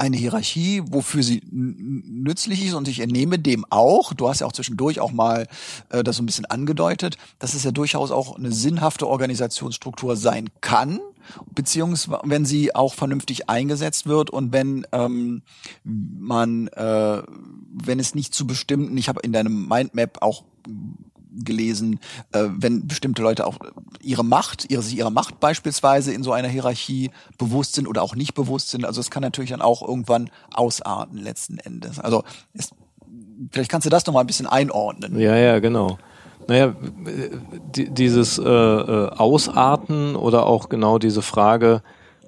[0.00, 4.52] eine Hierarchie, wofür sie nützlich ist und ich entnehme dem auch, du hast ja auch
[4.52, 5.46] zwischendurch auch mal
[5.90, 10.48] äh, das so ein bisschen angedeutet, dass es ja durchaus auch eine sinnhafte Organisationsstruktur sein
[10.62, 11.00] kann,
[11.54, 15.42] beziehungsweise wenn sie auch vernünftig eingesetzt wird und wenn ähm,
[15.84, 17.22] man, äh,
[17.72, 20.44] wenn es nicht zu bestimmten, ich habe in deinem Mindmap auch
[21.44, 22.00] gelesen,
[22.32, 23.58] äh, wenn bestimmte Leute auch
[24.02, 28.34] ihre Macht, ihre, ihre Macht beispielsweise in so einer Hierarchie bewusst sind oder auch nicht
[28.34, 28.84] bewusst sind.
[28.84, 31.98] Also es kann natürlich dann auch irgendwann ausarten letzten Endes.
[31.98, 32.24] Also
[32.54, 32.70] es,
[33.50, 35.18] vielleicht kannst du das noch mal ein bisschen einordnen.
[35.18, 35.98] Ja, ja, genau.
[36.48, 36.74] Naja,
[37.76, 41.82] dieses äh, äh, Ausarten oder auch genau diese Frage,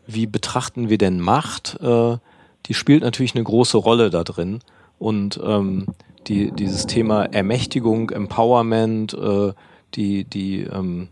[0.07, 2.19] wie betrachten wir denn Macht, äh,
[2.67, 4.61] die spielt natürlich eine große Rolle da drin.
[4.99, 5.87] Und ähm,
[6.27, 9.53] die, dieses Thema Ermächtigung, Empowerment, äh,
[9.95, 11.09] die, die, ähm,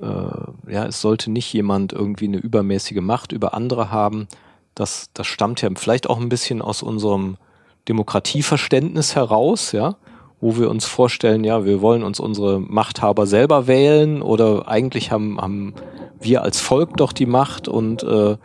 [0.00, 4.28] äh, ja, es sollte nicht jemand irgendwie eine übermäßige Macht über andere haben.
[4.74, 7.36] Das, das stammt ja vielleicht auch ein bisschen aus unserem
[7.88, 9.96] Demokratieverständnis heraus, ja,
[10.40, 15.40] wo wir uns vorstellen, ja, wir wollen uns unsere Machthaber selber wählen oder eigentlich haben,
[15.40, 15.74] haben
[16.20, 18.36] wir als Volk doch die Macht und äh,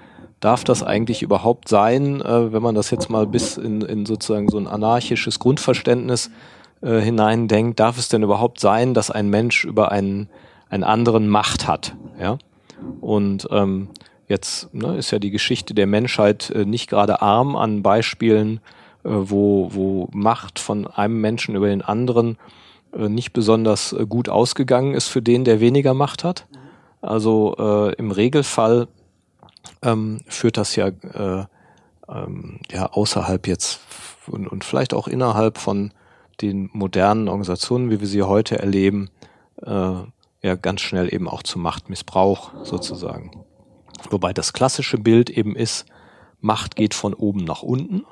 [0.41, 4.49] darf das eigentlich überhaupt sein, äh, wenn man das jetzt mal bis in, in sozusagen
[4.49, 6.29] so ein anarchisches Grundverständnis
[6.81, 10.27] äh, hineindenkt, darf es denn überhaupt sein, dass ein Mensch über einen,
[10.69, 11.95] einen anderen Macht hat?
[12.19, 12.37] Ja?
[12.99, 13.89] Und ähm,
[14.27, 18.59] jetzt ne, ist ja die Geschichte der Menschheit äh, nicht gerade arm an Beispielen,
[19.03, 22.37] äh, wo, wo Macht von einem Menschen über den anderen
[22.97, 26.47] äh, nicht besonders äh, gut ausgegangen ist für den, der weniger Macht hat.
[27.01, 28.87] Also äh, im Regelfall
[29.81, 31.45] ähm, führt das ja, äh,
[32.09, 33.79] ähm, ja außerhalb jetzt
[34.27, 35.93] und, und vielleicht auch innerhalb von
[36.41, 39.09] den modernen Organisationen, wie wir sie heute erleben,
[39.61, 39.93] äh,
[40.43, 43.43] ja ganz schnell eben auch zu Machtmissbrauch sozusagen.
[44.09, 45.85] Wobei das klassische Bild eben ist,
[46.39, 48.03] Macht geht von oben nach unten.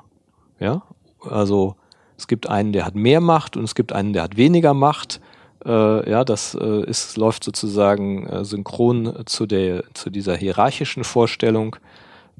[0.60, 0.82] Ja,
[1.20, 1.74] also
[2.16, 5.20] es gibt einen, der hat mehr Macht und es gibt einen, der hat weniger Macht.
[5.64, 11.76] Äh, ja, das äh, ist, läuft sozusagen äh, synchron zu der, zu dieser hierarchischen Vorstellung.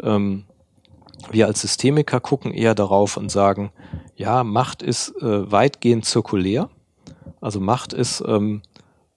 [0.03, 0.45] Ähm,
[1.31, 3.73] wir als Systemiker gucken eher darauf und sagen,
[4.17, 6.71] ja, Macht ist äh, weitgehend zirkulär.
[7.41, 8.63] Also Macht ist ähm,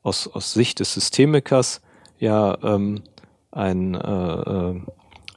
[0.01, 1.81] aus, aus Sicht des Systemikers
[2.19, 3.03] ja ähm,
[3.51, 4.81] ein äh,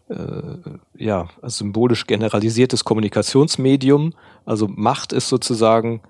[0.08, 0.58] äh,
[0.96, 4.12] ja, symbolisch generalisiertes Kommunikationsmedium.
[4.44, 6.00] Also Macht ist sozusagen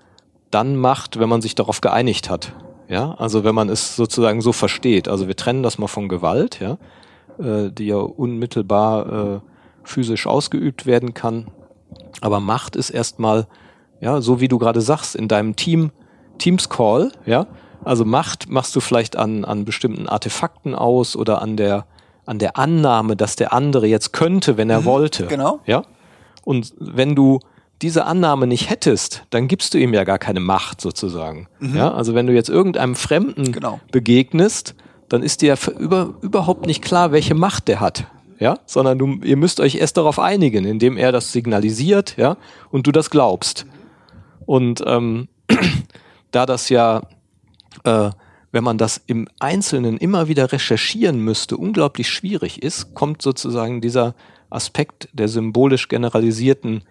[0.51, 2.53] dann Macht, wenn man sich darauf geeinigt hat.
[2.87, 5.09] Ja, also wenn man es sozusagen so versteht.
[5.09, 6.77] Also wir trennen das mal von Gewalt, ja,
[7.37, 9.39] äh, die ja unmittelbar äh,
[9.83, 11.47] physisch ausgeübt werden kann.
[12.21, 13.47] Aber Macht ist erstmal,
[13.99, 15.91] ja, so wie du gerade sagst, in deinem Team,
[16.37, 17.47] Teams Call, ja,
[17.83, 21.85] also Macht machst du vielleicht an, an bestimmten Artefakten aus oder an der,
[22.25, 25.27] an der Annahme, dass der andere jetzt könnte, wenn er mhm, wollte.
[25.27, 25.59] Genau.
[25.65, 25.83] Ja.
[26.43, 27.39] Und wenn du
[27.81, 31.47] diese Annahme nicht hättest, dann gibst du ihm ja gar keine Macht sozusagen.
[31.59, 31.75] Mhm.
[31.75, 33.79] Ja, also wenn du jetzt irgendeinem Fremden genau.
[33.91, 34.75] begegnest,
[35.09, 38.07] dann ist dir über, überhaupt nicht klar, welche Macht der hat.
[38.39, 42.37] Ja, sondern du, ihr müsst euch erst darauf einigen, indem er das signalisiert, ja,
[42.69, 43.65] und du das glaubst.
[44.45, 45.27] Und ähm,
[46.31, 47.01] da das ja,
[47.83, 48.11] äh,
[48.51, 54.13] wenn man das im Einzelnen immer wieder recherchieren müsste, unglaublich schwierig ist, kommt sozusagen dieser
[54.51, 56.83] Aspekt der symbolisch generalisierten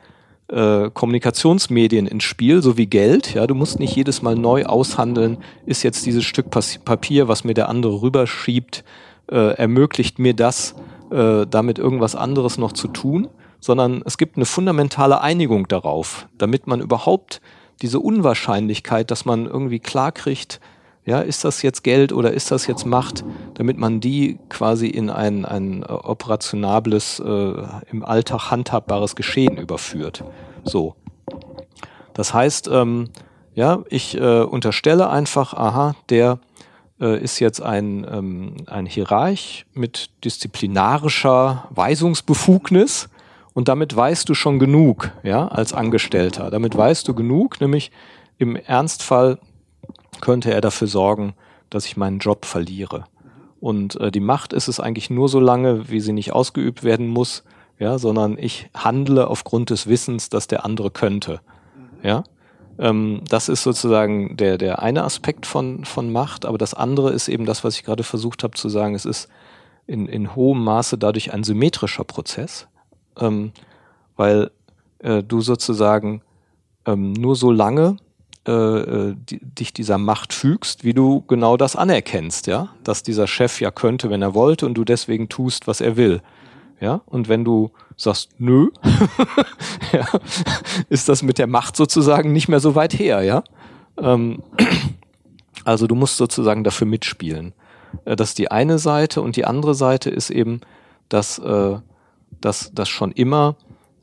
[0.49, 3.35] äh, Kommunikationsmedien ins Spiel, so wie Geld.
[3.35, 7.55] Ja, du musst nicht jedes Mal neu aushandeln, ist jetzt dieses Stück Papier, was mir
[7.55, 8.85] der andere rüberschiebt,
[9.31, 10.75] äh, ermöglicht mir das,
[11.11, 13.29] äh, damit irgendwas anderes noch zu tun,
[13.61, 17.41] sondern es gibt eine fundamentale Einigung darauf, damit man überhaupt
[17.83, 20.61] diese Unwahrscheinlichkeit, dass man irgendwie klar kriegt,
[21.07, 25.09] ja, ist das jetzt Geld oder ist das jetzt Macht, damit man die quasi in
[25.09, 27.53] ein, ein operationables, äh,
[27.91, 30.25] im Alltag handhabbares Geschehen überführt.
[30.65, 30.97] So.
[32.13, 33.11] Das heißt, ähm,
[33.55, 36.41] ja, ich äh, unterstelle einfach, aha, der
[37.01, 43.09] äh, ist jetzt ein, ähm, ein Hierarch mit disziplinarischer Weisungsbefugnis
[43.55, 46.51] und damit weißt du schon genug, ja, als Angestellter.
[46.51, 47.93] Damit weißt du genug, nämlich
[48.39, 49.39] im Ernstfall
[50.21, 51.35] könnte er dafür sorgen,
[51.71, 53.05] dass ich meinen Job verliere.
[53.61, 57.09] Und äh, die Macht ist es eigentlich nur so lange, wie sie nicht ausgeübt werden
[57.09, 57.45] muss,
[57.79, 61.41] ja, sondern ich handle aufgrund des Wissens, dass der andere könnte.
[62.03, 62.25] Ja.
[62.79, 67.29] Ähm, das ist sozusagen der, der eine Aspekt von, von Macht, aber das andere ist
[67.29, 68.95] eben das, was ich gerade versucht habe zu sagen.
[68.95, 69.29] Es ist
[69.87, 72.67] in, in hohem Maße dadurch ein symmetrischer Prozess,
[73.19, 73.53] ähm,
[74.17, 74.51] weil
[74.99, 76.23] äh, du sozusagen
[76.87, 77.97] ähm, nur so lange
[78.47, 83.27] äh, äh, die, dich dieser Macht fügst, wie du genau das anerkennst, ja, dass dieser
[83.27, 86.23] Chef ja könnte, wenn er wollte, und du deswegen tust, was er will,
[86.81, 87.01] ja.
[87.07, 88.71] Und wenn du sagst, nö,
[89.93, 90.07] ja,
[90.89, 93.43] ist das mit der Macht sozusagen nicht mehr so weit her, ja.
[93.99, 94.43] Ähm,
[95.65, 97.53] also du musst sozusagen dafür mitspielen.
[98.05, 100.61] Äh, das ist die eine Seite und die andere Seite ist eben,
[101.09, 101.79] dass, äh,
[102.41, 103.57] dass, dass schon immer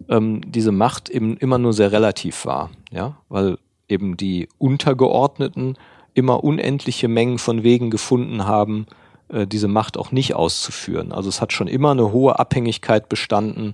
[0.10, 5.78] ähm, diese Macht eben immer nur sehr relativ war, ja, weil eben die Untergeordneten
[6.13, 8.86] immer unendliche Mengen von Wegen gefunden haben,
[9.30, 11.12] äh, diese Macht auch nicht auszuführen.
[11.12, 13.74] Also es hat schon immer eine hohe Abhängigkeit bestanden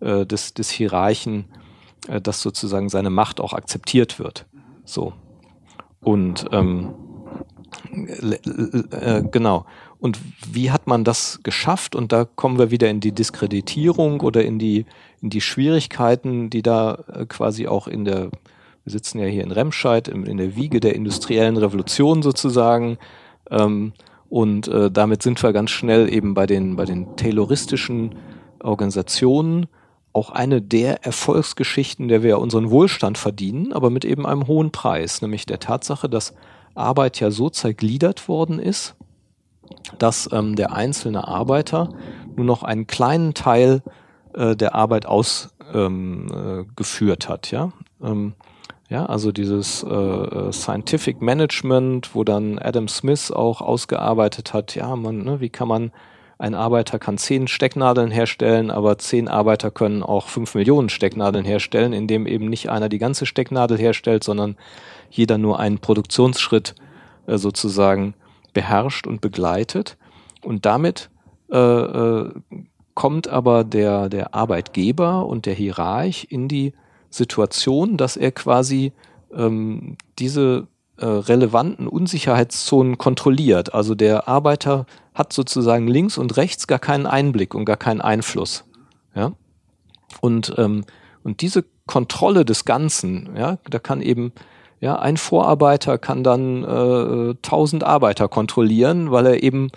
[0.00, 1.46] äh, des, des Hierarchen,
[2.08, 4.46] äh, dass sozusagen seine Macht auch akzeptiert wird.
[4.84, 5.12] So.
[6.00, 6.94] Und ähm,
[7.92, 9.66] äh, genau.
[9.98, 10.18] Und
[10.52, 11.94] wie hat man das geschafft?
[11.94, 14.84] Und da kommen wir wieder in die Diskreditierung oder in die,
[15.22, 18.30] in die Schwierigkeiten, die da äh, quasi auch in der
[18.86, 22.98] wir sitzen ja hier in Remscheid, in, in der Wiege der industriellen Revolution sozusagen.
[23.50, 23.94] Ähm,
[24.28, 28.14] und äh, damit sind wir ganz schnell eben bei den, bei den tayloristischen
[28.60, 29.66] Organisationen
[30.12, 35.20] auch eine der Erfolgsgeschichten, der wir unseren Wohlstand verdienen, aber mit eben einem hohen Preis,
[35.20, 36.32] nämlich der Tatsache, dass
[36.76, 38.94] Arbeit ja so zergliedert worden ist,
[39.98, 41.88] dass ähm, der einzelne Arbeiter
[42.36, 43.82] nur noch einen kleinen Teil
[44.34, 47.50] äh, der Arbeit ausgeführt ähm, äh, hat.
[47.50, 47.72] Ja?
[48.00, 48.34] Ähm,
[48.88, 54.94] ja, also dieses äh, äh, Scientific Management, wo dann Adam Smith auch ausgearbeitet hat, ja,
[54.94, 55.92] man, ne, wie kann man
[56.38, 61.92] ein Arbeiter kann zehn Stecknadeln herstellen, aber zehn Arbeiter können auch fünf Millionen Stecknadeln herstellen,
[61.94, 64.56] indem eben nicht einer die ganze Stecknadel herstellt, sondern
[65.10, 66.74] jeder nur einen Produktionsschritt
[67.26, 68.14] äh, sozusagen
[68.52, 69.96] beherrscht und begleitet.
[70.42, 71.08] Und damit
[71.50, 72.32] äh, äh,
[72.94, 76.74] kommt aber der, der Arbeitgeber und der Hierarch in die
[77.16, 78.92] Situation, dass er quasi
[79.34, 80.66] ähm, diese
[80.98, 83.74] äh, relevanten Unsicherheitszonen kontrolliert.
[83.74, 88.64] Also der Arbeiter hat sozusagen links und rechts gar keinen Einblick und gar keinen Einfluss.
[89.14, 89.32] Ja?
[90.20, 90.84] Und, ähm,
[91.22, 94.32] und diese Kontrolle des Ganzen, ja, da kann eben
[94.80, 99.70] ja, ein Vorarbeiter kann dann äh, tausend Arbeiter kontrollieren, weil er eben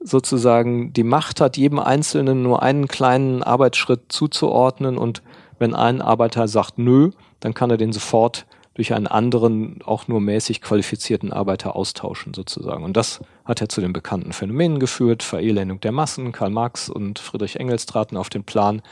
[0.00, 5.22] sozusagen die Macht hat, jedem Einzelnen nur einen kleinen Arbeitsschritt zuzuordnen und
[5.62, 10.20] wenn ein Arbeiter sagt nö, dann kann er den sofort durch einen anderen, auch nur
[10.20, 12.82] mäßig qualifizierten Arbeiter austauschen sozusagen.
[12.82, 17.20] Und das hat ja zu den bekannten Phänomenen geführt, Verelendung der Massen, Karl Marx und
[17.20, 18.82] Friedrich Engels traten auf den Plan.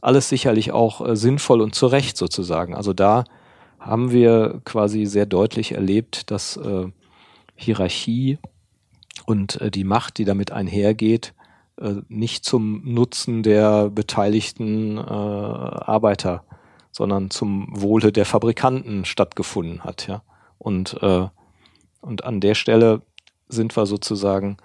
[0.00, 2.74] Alles sicherlich auch äh, sinnvoll und zu Recht sozusagen.
[2.74, 3.24] Also da
[3.78, 6.86] haben wir quasi sehr deutlich erlebt, dass äh,
[7.56, 8.38] Hierarchie
[9.26, 11.34] und äh, die Macht, die damit einhergeht,
[12.08, 16.44] nicht zum Nutzen der beteiligten äh, Arbeiter
[16.96, 20.06] sondern zum Wohle der Fabrikanten stattgefunden hat.
[20.06, 20.22] Ja?
[20.56, 21.28] Und, äh,
[22.00, 23.02] und an der Stelle
[23.48, 24.56] sind wir sozusagen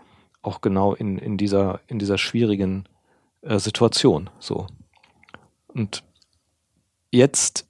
[0.41, 2.85] auch genau in, in, dieser, in dieser schwierigen
[3.41, 4.29] äh, Situation.
[4.39, 4.67] So.
[5.67, 6.05] Und
[7.11, 7.67] jetzt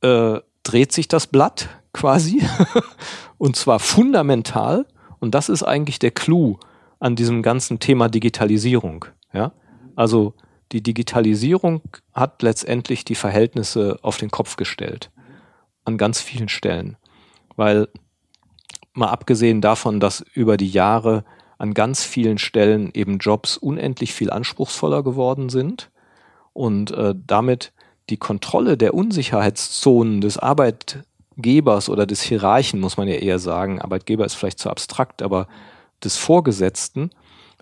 [0.00, 2.42] äh, dreht sich das Blatt quasi
[3.36, 4.86] und zwar fundamental
[5.18, 6.58] und das ist eigentlich der Clou
[6.98, 9.06] an diesem ganzen Thema Digitalisierung.
[9.32, 9.52] Ja?
[9.94, 10.34] Also
[10.72, 11.82] die Digitalisierung
[12.12, 15.10] hat letztendlich die Verhältnisse auf den Kopf gestellt.
[15.84, 16.96] An ganz vielen Stellen.
[17.54, 17.88] Weil
[18.92, 21.24] mal abgesehen davon, dass über die Jahre
[21.58, 25.90] an ganz vielen Stellen eben Jobs unendlich viel anspruchsvoller geworden sind
[26.52, 27.72] und äh, damit
[28.10, 34.24] die Kontrolle der Unsicherheitszonen des Arbeitgebers oder des Hierarchen, muss man ja eher sagen, Arbeitgeber
[34.24, 35.48] ist vielleicht zu abstrakt, aber
[36.06, 37.10] des Vorgesetzten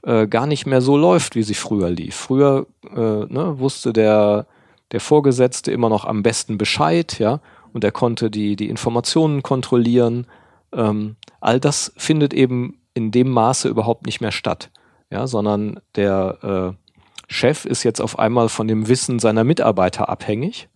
[0.05, 2.15] äh, gar nicht mehr so läuft, wie sie früher lief.
[2.15, 4.47] Früher äh, ne, wusste der,
[4.93, 7.41] der Vorgesetzte immer noch am besten Bescheid, ja,
[7.73, 10.27] und er konnte die, die Informationen kontrollieren.
[10.73, 14.71] Ähm, all das findet eben in dem Maße überhaupt nicht mehr statt,
[15.11, 20.69] ja, sondern der äh, Chef ist jetzt auf einmal von dem Wissen seiner Mitarbeiter abhängig,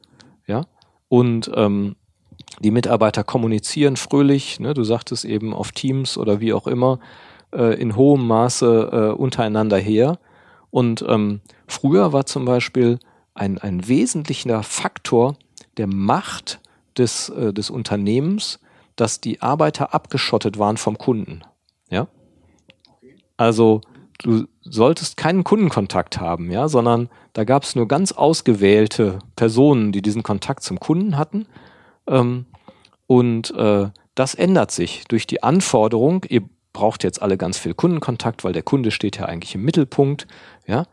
[0.46, 0.62] ja,
[1.08, 1.96] und ähm,
[2.60, 6.98] die Mitarbeiter kommunizieren fröhlich, ne, du sagtest eben auf Teams oder wie auch immer,
[7.52, 10.18] äh, in hohem Maße äh, untereinander her.
[10.70, 12.98] Und ähm, früher war zum Beispiel
[13.34, 15.36] ein, ein wesentlicher Faktor
[15.76, 16.60] der Macht
[16.96, 18.60] des, äh, des Unternehmens,
[18.96, 21.42] dass die Arbeiter abgeschottet waren vom Kunden.
[21.88, 22.08] Ja?
[23.36, 23.80] Also
[24.18, 30.02] du solltest keinen Kundenkontakt haben, ja, sondern da gab es nur ganz ausgewählte Personen, die
[30.02, 31.46] diesen Kontakt zum Kunden hatten.
[32.08, 32.46] Ähm,
[33.06, 36.42] und äh, das ändert sich durch die Anforderung, ihr
[36.78, 40.28] braucht jetzt alle ganz viel Kundenkontakt, weil der Kunde steht ja eigentlich im Mittelpunkt,
[40.68, 40.84] ja,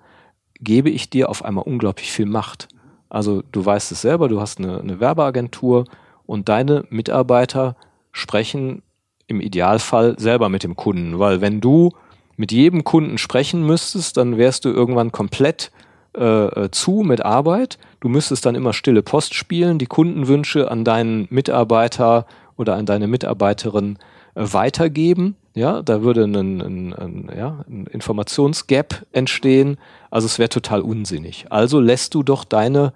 [0.60, 2.70] gebe ich dir auf einmal unglaublich viel Macht.
[3.08, 5.86] Also du weißt es selber, du hast eine, eine Werbeagentur
[6.26, 7.76] und deine Mitarbeiter
[8.12, 8.82] sprechen
[9.28, 11.92] im Idealfall selber mit dem Kunden, weil wenn du
[12.36, 15.72] mit jedem Kunden sprechen müsstest, dann wärst du irgendwann komplett
[16.18, 17.78] äh, äh zu mit Arbeit.
[18.00, 22.26] Du müsstest dann immer stille Post spielen, die Kundenwünsche an deinen Mitarbeiter
[22.58, 24.00] oder an deine Mitarbeiterin
[24.34, 25.36] äh, weitergeben.
[25.56, 29.78] Ja, da würde ein, ein, ein, ja, ein Informationsgap entstehen.
[30.12, 31.46] Also es wäre total unsinnig.
[31.50, 32.92] Also lässt du doch deine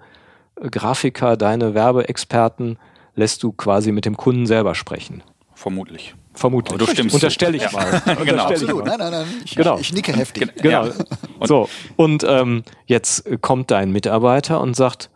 [0.60, 2.78] äh, Grafiker, deine Werbeexperten,
[3.16, 5.22] lässt du quasi mit dem Kunden selber sprechen.
[5.54, 6.14] Vermutlich.
[6.34, 6.74] Vermutlich.
[6.74, 7.14] Aber du stimmst.
[7.14, 7.70] Unterstelle ich ja.
[7.72, 8.02] mal.
[8.24, 8.44] genau.
[8.44, 8.84] Absolut.
[8.84, 9.26] Nein, nein, nein.
[9.44, 9.78] Ich, Genau.
[9.78, 10.54] ich nicke heftig.
[10.56, 10.86] Genau.
[10.86, 10.92] Ja.
[11.38, 15.08] Und- so, und ähm, jetzt kommt dein Mitarbeiter und sagt,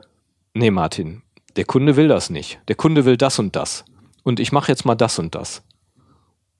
[0.54, 1.20] nee Martin,
[1.56, 2.58] der Kunde will das nicht.
[2.68, 3.84] Der Kunde will das und das.
[4.22, 5.62] Und ich mache jetzt mal das und das.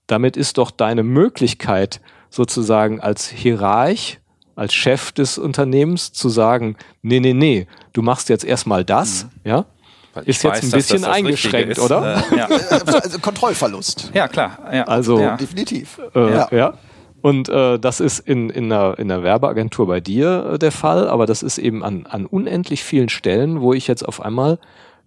[0.07, 4.21] Damit ist doch deine Möglichkeit sozusagen als Hierarch,
[4.57, 9.65] als Chef des Unternehmens zu sagen, nee, nee, nee, du machst jetzt erstmal das, ja,
[10.13, 11.79] Weil ist ich jetzt ein das bisschen das Richtige eingeschränkt, ist.
[11.81, 12.23] oder?
[12.33, 12.47] Äh, ja.
[12.47, 14.11] Also, Kontrollverlust.
[14.15, 14.59] ja, klar.
[14.73, 14.85] Ja.
[14.85, 15.37] Also- ja.
[15.37, 16.01] Definitiv.
[16.15, 16.49] Äh, Ja.
[16.53, 16.75] ja.
[17.23, 21.09] Und äh, das ist in, in, einer, in einer Werbeagentur bei dir äh, der Fall,
[21.09, 24.59] aber das ist eben an, an unendlich vielen Stellen, wo ich jetzt auf einmal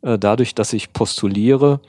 [0.02, 1.80] äh, dadurch, dass ich postuliere,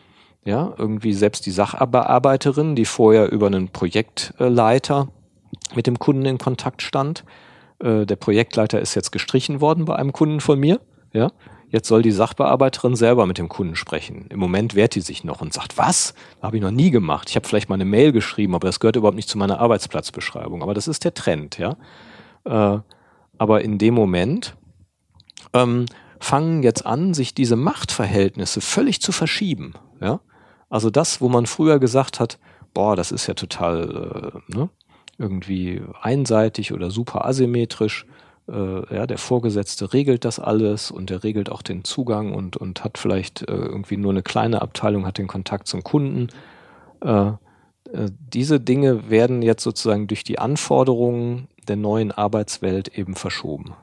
[0.49, 5.09] ja, irgendwie selbst die Sachbearbeiterin, die vorher über einen Projektleiter
[5.75, 7.23] mit dem Kunden in Kontakt stand,
[7.81, 10.81] äh, der Projektleiter ist jetzt gestrichen worden bei einem Kunden von mir,
[11.13, 11.33] ja.
[11.69, 14.25] jetzt soll die Sachbearbeiterin selber mit dem Kunden sprechen.
[14.31, 16.15] Im Moment wehrt die sich noch und sagt, was?
[16.41, 17.29] Habe ich noch nie gemacht.
[17.29, 20.63] Ich habe vielleicht mal eine Mail geschrieben, aber das gehört überhaupt nicht zu meiner Arbeitsplatzbeschreibung.
[20.63, 21.77] Aber das ist der Trend, ja.
[22.47, 22.79] Äh,
[23.37, 24.57] aber in dem Moment
[25.53, 25.85] ähm,
[26.21, 29.75] fangen jetzt an, sich diese Machtverhältnisse völlig zu verschieben.
[30.71, 32.39] Also das, wo man früher gesagt hat,
[32.75, 34.69] boah, das ist ja total äh, ne,
[35.19, 38.07] irgendwie einseitig oder super asymmetrisch.
[38.49, 42.85] Äh, ja, der Vorgesetzte regelt das alles und der regelt auch den Zugang und, und
[42.85, 46.29] hat vielleicht äh, irgendwie nur eine kleine Abteilung, hat den Kontakt zum Kunden.
[47.03, 47.33] Äh,
[47.93, 53.75] äh diese Dinge werden jetzt sozusagen durch die Anforderungen der neuen Arbeitswelt eben verschoben.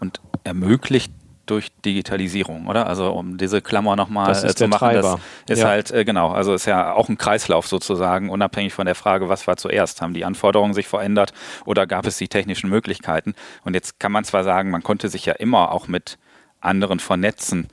[0.00, 1.12] Und ermöglicht
[1.50, 2.86] durch Digitalisierung, oder?
[2.86, 5.20] Also um diese Klammer nochmal äh, zu machen, Treiber.
[5.46, 5.68] das ist ja.
[5.68, 9.46] halt, äh, genau, also ist ja auch ein Kreislauf sozusagen, unabhängig von der Frage, was
[9.46, 10.00] war zuerst?
[10.00, 11.32] Haben die Anforderungen sich verändert
[11.64, 13.34] oder gab es die technischen Möglichkeiten?
[13.64, 16.18] Und jetzt kann man zwar sagen, man konnte sich ja immer auch mit
[16.60, 17.68] anderen vernetzen,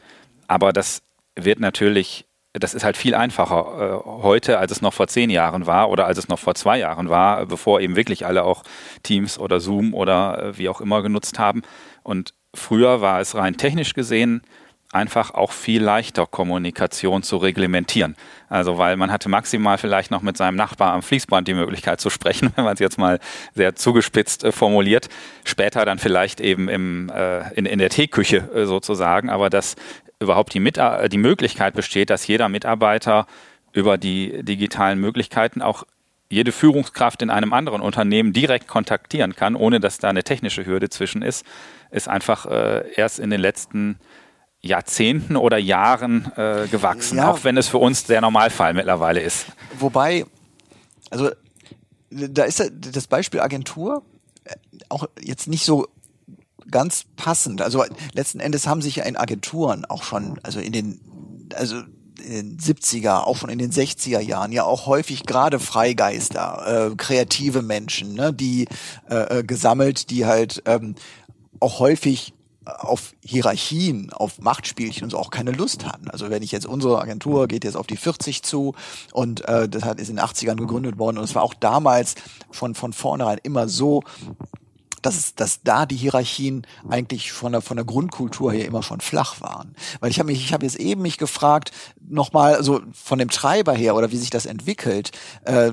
[0.48, 1.02] aber das
[1.36, 2.26] wird natürlich
[2.60, 6.06] das ist halt viel einfacher äh, heute, als es noch vor zehn Jahren war oder
[6.06, 8.64] als es noch vor zwei Jahren war, bevor eben wirklich alle auch
[9.04, 11.64] Teams oder Zoom oder äh, wie auch immer genutzt haben.
[12.04, 14.42] Und Früher war es rein technisch gesehen
[14.96, 18.16] einfach auch viel leichter, Kommunikation zu reglementieren.
[18.48, 22.10] Also weil man hatte maximal vielleicht noch mit seinem Nachbar am Fließband die Möglichkeit zu
[22.10, 23.20] sprechen, wenn man es jetzt mal
[23.54, 25.10] sehr zugespitzt äh, formuliert.
[25.44, 29.76] Später dann vielleicht eben im, äh, in, in der Teeküche äh, sozusagen, aber dass
[30.20, 33.28] überhaupt die, Mit äh, die Möglichkeit besteht, dass jeder Mitarbeiter
[33.74, 35.84] über die digitalen Möglichkeiten auch
[36.30, 40.90] jede Führungskraft in einem anderen Unternehmen direkt kontaktieren kann, ohne dass da eine technische Hürde
[40.90, 41.46] zwischen ist,
[41.92, 44.00] ist einfach äh, erst in den letzten
[44.62, 47.30] Jahrzehnten oder Jahren äh, gewachsen, ja.
[47.30, 49.46] auch wenn es für uns der Normalfall mittlerweile ist.
[49.78, 50.26] Wobei,
[51.12, 51.30] also
[52.10, 54.02] da ist das Beispiel Agentur
[54.44, 54.56] äh,
[54.90, 55.88] auch jetzt nicht so
[56.72, 57.62] ganz passend.
[57.62, 61.00] Also letzten Endes haben sich ja in Agenturen auch schon, also in den,
[61.54, 61.84] also
[62.20, 66.96] in den 70er, auch schon in den 60er Jahren ja auch häufig gerade Freigeister, äh,
[66.96, 68.68] kreative Menschen, ne, die
[69.10, 70.96] äh, äh, gesammelt, die halt ähm,
[71.60, 72.34] auch häufig
[72.66, 76.10] auf Hierarchien, auf Machtspielchen und so auch keine Lust hatten.
[76.10, 78.74] Also wenn ich jetzt unsere Agentur geht jetzt auf die 40 zu
[79.14, 82.16] und äh, das hat ist in den 80ern gegründet worden und es war auch damals
[82.52, 84.04] schon von vornherein immer so,
[85.06, 89.42] dass, dass da die Hierarchien eigentlich von der, von der Grundkultur her immer schon flach
[89.42, 89.76] waren.
[90.00, 91.72] Weil ich habe mich, ich habe jetzt eben mich gefragt,
[92.08, 95.12] nochmal, also von dem Treiber her oder wie sich das entwickelt,
[95.44, 95.72] äh,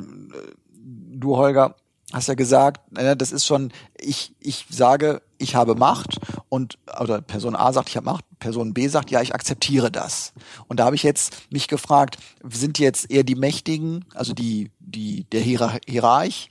[0.75, 1.77] du Holger,
[2.13, 6.19] hast ja gesagt, das ist schon, ich, ich sage, ich habe Macht
[6.49, 10.35] und oder Person A sagt, ich habe Macht, Person B sagt, ja, ich akzeptiere das.
[10.69, 12.19] Und da habe ich jetzt mich gefragt,
[12.51, 16.49] sind jetzt eher die Mächtigen, also die, die, der Hierarch,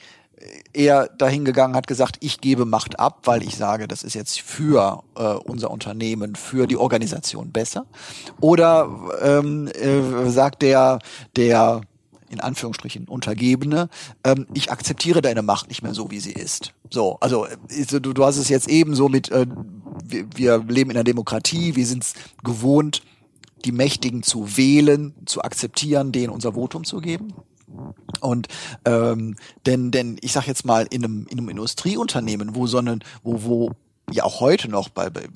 [0.74, 4.42] eher dahin gegangen, hat gesagt, ich gebe Macht ab, weil ich sage, das ist jetzt
[4.42, 7.86] für äh, unser Unternehmen, für die Organisation besser.
[8.40, 8.90] Oder
[9.22, 11.00] ähm, äh, sagt der,
[11.36, 11.82] der
[12.30, 13.90] in Anführungsstrichen Untergebene,
[14.24, 16.74] ähm, ich akzeptiere deine Macht nicht mehr so, wie sie ist.
[16.90, 19.46] So, also äh, du, du hast es jetzt eben so mit, äh,
[20.04, 22.14] wir, wir leben in einer Demokratie, wir sind es
[22.44, 23.04] gewohnt,
[23.66, 27.34] die Mächtigen zu wählen, zu akzeptieren, denen unser Votum zu geben.
[28.20, 28.48] Und
[28.86, 33.00] ähm, denn denn ich sag jetzt mal in einem in einem Industrieunternehmen, wo so eine,
[33.24, 33.72] wo wo
[34.12, 35.28] ja auch heute noch bei, bei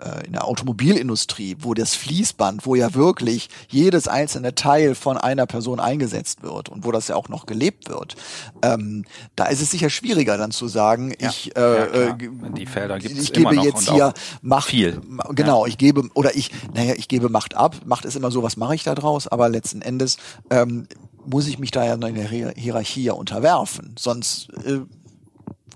[0.00, 5.46] äh, in der Automobilindustrie, wo das Fließband, wo ja wirklich jedes einzelne Teil von einer
[5.46, 8.16] Person eingesetzt wird und wo das ja auch noch gelebt wird,
[8.62, 9.04] ähm,
[9.36, 12.14] da ist es sicher schwieriger dann zu sagen, ja, ich, äh, ja, äh,
[12.54, 15.00] die Felder gibt's ich gebe jetzt hier Macht, viel.
[15.30, 15.70] genau, ja.
[15.70, 17.76] ich gebe oder ich, naja, ich gebe Macht ab.
[17.84, 19.28] Macht ist immer so, was mache ich da draus?
[19.28, 20.16] Aber letzten Endes
[20.50, 20.86] ähm,
[21.24, 24.80] muss ich mich da ja in der Hierarchie ja unterwerfen, sonst äh,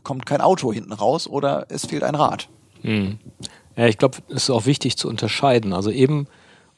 [0.03, 2.49] kommt kein Auto hinten raus oder es fehlt ein Rad.
[2.83, 3.19] Hm.
[3.77, 5.73] Ja, ich glaube, es ist auch wichtig zu unterscheiden.
[5.73, 6.27] Also eben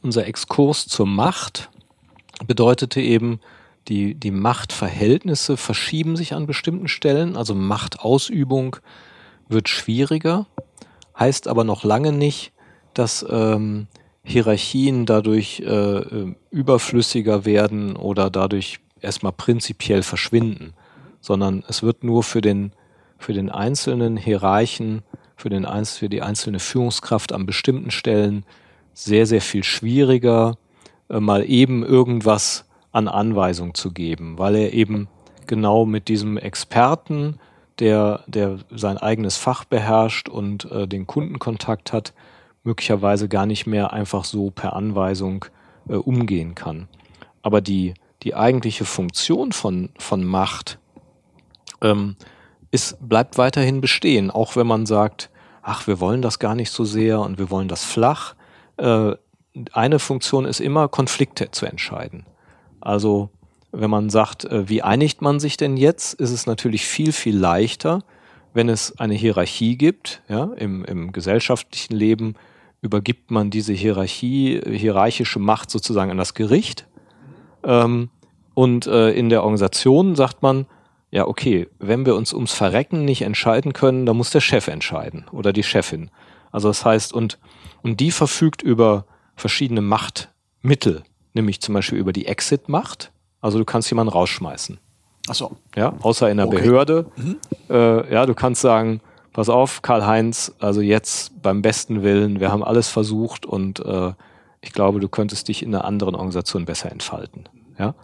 [0.02, 1.70] unser Exkurs zur Macht
[2.46, 3.40] bedeutete eben,
[3.88, 8.76] die, die Machtverhältnisse verschieben sich an bestimmten Stellen, also Machtausübung
[9.48, 10.46] wird schwieriger,
[11.18, 12.52] heißt aber noch lange nicht,
[12.94, 13.88] dass ähm,
[14.22, 20.72] Hierarchien dadurch äh, äh überflüssiger werden oder dadurch erstmal prinzipiell verschwinden,
[21.20, 22.72] sondern es wird nur für den,
[23.18, 25.02] für den einzelnen Hierarchen
[25.44, 28.46] für, den, für die einzelne Führungskraft an bestimmten Stellen
[28.94, 30.56] sehr, sehr viel schwieriger,
[31.10, 35.06] äh, mal eben irgendwas an Anweisung zu geben, weil er eben
[35.46, 37.38] genau mit diesem Experten,
[37.78, 42.14] der, der sein eigenes Fach beherrscht und äh, den Kundenkontakt hat,
[42.62, 45.44] möglicherweise gar nicht mehr einfach so per Anweisung
[45.90, 46.88] äh, umgehen kann.
[47.42, 47.92] Aber die,
[48.22, 50.78] die eigentliche Funktion von, von Macht
[51.82, 52.16] ähm,
[52.70, 55.28] ist, bleibt weiterhin bestehen, auch wenn man sagt,
[55.64, 58.34] ach, wir wollen das gar nicht so sehr und wir wollen das flach.
[58.76, 59.12] Äh,
[59.72, 62.26] eine Funktion ist immer, Konflikte zu entscheiden.
[62.80, 63.30] Also
[63.72, 67.36] wenn man sagt, äh, wie einigt man sich denn jetzt, ist es natürlich viel, viel
[67.36, 68.02] leichter,
[68.52, 70.22] wenn es eine Hierarchie gibt.
[70.28, 72.34] Ja, im, im gesellschaftlichen Leben
[72.82, 76.86] übergibt man diese Hierarchie, hierarchische Macht sozusagen an das Gericht.
[77.64, 78.10] Ähm,
[78.52, 80.66] und äh, in der Organisation sagt man,
[81.14, 85.26] ja, okay, wenn wir uns ums Verrecken nicht entscheiden können, dann muss der Chef entscheiden
[85.30, 86.10] oder die Chefin.
[86.50, 87.38] Also das heißt, und,
[87.82, 89.06] und die verfügt über
[89.36, 93.12] verschiedene Machtmittel, nämlich zum Beispiel über die Exit-Macht.
[93.40, 94.80] Also du kannst jemanden rausschmeißen.
[95.28, 95.56] Ach so.
[95.76, 96.56] Ja, außer in der Okay.
[96.56, 97.06] Behörde.
[97.70, 99.00] Äh, ja, du kannst sagen,
[99.32, 104.14] pass auf, Karl-Heinz, also jetzt beim besten Willen, wir haben alles versucht und äh,
[104.62, 107.48] ich glaube, du könntest dich in einer anderen Organisation besser entfalten.
[107.78, 107.94] Ja?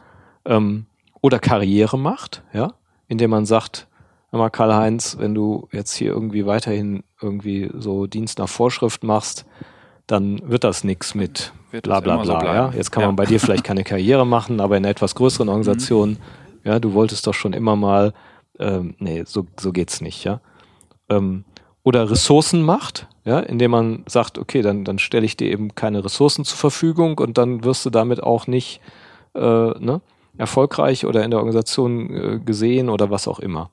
[0.45, 0.87] Ähm,
[1.21, 2.75] oder Karriere macht, ja,
[3.11, 3.89] indem man sagt,
[4.31, 9.45] mal, Karl-Heinz, wenn du jetzt hier irgendwie weiterhin irgendwie so Dienst nach Vorschrift machst,
[10.07, 12.55] dann wird das nix mit Wird bla bla immer so bla.
[12.55, 12.71] ja?
[12.73, 13.09] Jetzt kann Ja.
[13.09, 16.19] man bei dir vielleicht keine Karriere machen, aber in einer etwas größeren Organisation,
[16.65, 18.13] ja, du wolltest doch schon immer mal,
[18.61, 20.41] ähm, nee, so, so geht's nicht, ja.
[21.09, 21.45] Ähm,
[21.83, 26.45] oder Ressourcenmacht, ja, indem man sagt, okay, dann, dann stelle ich dir eben keine Ressourcen
[26.45, 28.81] zur Verfügung und dann wirst du damit auch nicht
[29.35, 30.01] äh, ne,
[30.41, 33.71] erfolgreich oder in der Organisation äh, gesehen oder was auch immer.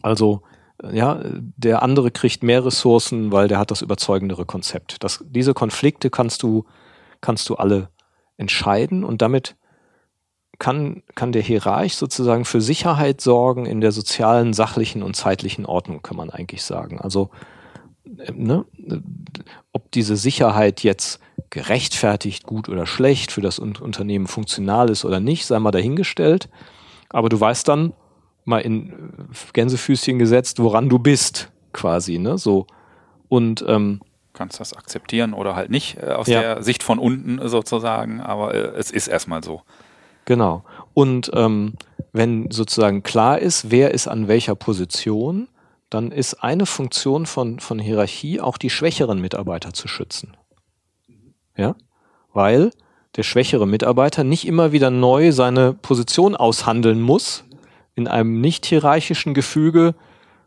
[0.00, 0.42] Also
[0.82, 5.02] äh, ja, der andere kriegt mehr Ressourcen, weil der hat das überzeugendere Konzept.
[5.04, 6.64] Das, diese Konflikte kannst du,
[7.20, 7.88] kannst du alle
[8.36, 9.56] entscheiden und damit
[10.58, 16.02] kann, kann der Hierarch sozusagen für Sicherheit sorgen in der sozialen, sachlichen und zeitlichen Ordnung,
[16.02, 17.00] kann man eigentlich sagen.
[17.00, 17.30] Also,
[18.18, 18.64] äh, ne,
[19.72, 21.20] ob diese Sicherheit jetzt
[21.52, 26.48] gerechtfertigt, gut oder schlecht für das Un Unternehmen funktional ist oder nicht, sei mal dahingestellt.
[27.10, 27.92] Aber du weißt dann,
[28.44, 28.92] mal in äh,
[29.52, 32.66] Gänsefüßchen gesetzt, woran du bist, quasi, ne, so.
[33.28, 34.00] Und, ähm,
[34.32, 36.40] kannst das akzeptieren oder halt nicht äh, aus Ja.
[36.40, 39.60] der Sicht von unten sozusagen, aber äh, es ist erstmal so.
[40.24, 40.64] Genau.
[40.94, 41.74] Und ähm,
[42.12, 45.48] wenn sozusagen klar ist, wer ist an welcher Position,
[45.90, 50.34] dann ist eine Funktion von, von Hierarchie auch die schwächeren Mitarbeiter zu schützen.
[51.56, 51.74] Ja?
[52.32, 52.70] Weil
[53.16, 57.44] der schwächere Mitarbeiter nicht immer wieder neu seine Position aushandeln muss.
[57.94, 59.94] In einem nicht hierarchischen Gefüge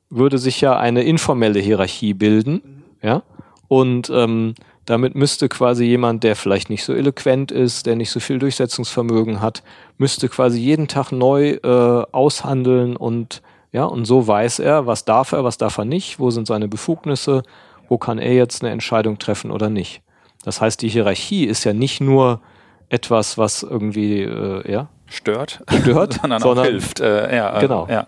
[0.10, 2.84] würde sich ja eine informelle Hierarchie bilden.
[3.02, 3.24] Ja?
[3.68, 8.20] Und ähm, damit müsste quasi jemand, der vielleicht nicht so eloquent ist, der nicht so
[8.20, 9.64] viel Durchsetzungsvermögen hat,
[9.98, 13.42] müsste quasi jeden Tag neu äh, aushandeln und
[13.72, 16.70] ja, und so weiß er, was darf er, was darf er nicht, wo sind seine
[16.70, 17.44] Befugnisse,
[17.90, 20.02] wo kann er jetzt eine Entscheidung treffen oder nicht.
[20.46, 22.42] Das heißt, die Hierarchie ist ja nicht nur
[22.90, 27.00] etwas, was irgendwie, äh, ja, Stört, Stört, sondern, sondern- auch hilft.
[27.00, 27.88] Äh, ja, äh, Genau.
[27.90, 28.08] Ja.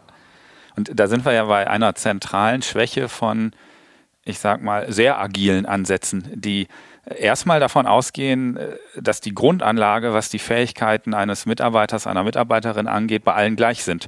[0.75, 3.51] Und da sind wir ja bei einer zentralen Schwäche von,
[4.23, 6.67] ich sag mal, sehr agilen Ansätzen, die
[7.19, 13.23] erstmal davon ausgehen, äh, dass die Grundanlage, was die Fähigkeiten eines Mitarbeiters, einer Mitarbeiterin angeht,
[13.23, 14.05] bei allen gleich sind.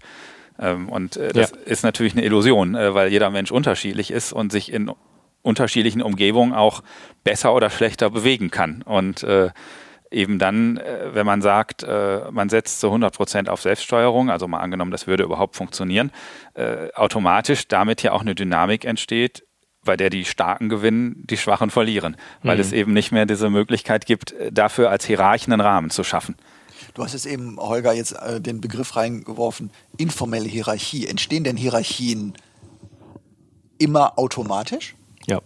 [0.59, 1.57] Ähm, Und äh, das Ja.
[1.65, 4.91] ist natürlich eine Illusion, weil jeder Mensch unterschiedlich ist und sich in
[5.41, 6.83] unterschiedlichen Umgebungen auch
[7.23, 8.81] besser oder schlechter bewegen kann.
[8.81, 9.49] Und äh,
[10.11, 14.47] eben dann, äh, wenn man sagt, äh, man setzt zu 100 Prozent auf Selbststeuerung, also
[14.47, 16.11] mal angenommen, das würde überhaupt funktionieren,
[16.55, 19.45] äh, automatisch damit ja auch eine Dynamik entsteht,
[19.85, 22.61] bei der die Starken gewinnen, die Schwachen verlieren, weil Mhm.
[22.61, 26.35] es eben nicht mehr diese Möglichkeit gibt, dafür als Hierarchen einen Rahmen zu schaffen.
[26.95, 31.07] Du hast jetzt eben, Holger, jetzt äh, den Begriff reingeworfen, informelle Hierarchie.
[31.07, 32.33] Entstehen denn Hierarchien
[33.77, 34.95] immer automatisch?
[35.29, 35.41] Ja.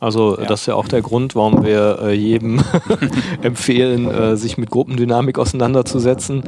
[0.00, 0.46] Also Ja.
[0.46, 2.60] das ist ja auch der Grund, warum wir äh, jedem
[3.42, 6.44] empfehlen, äh, sich mit Gruppendynamik auseinanderzusetzen,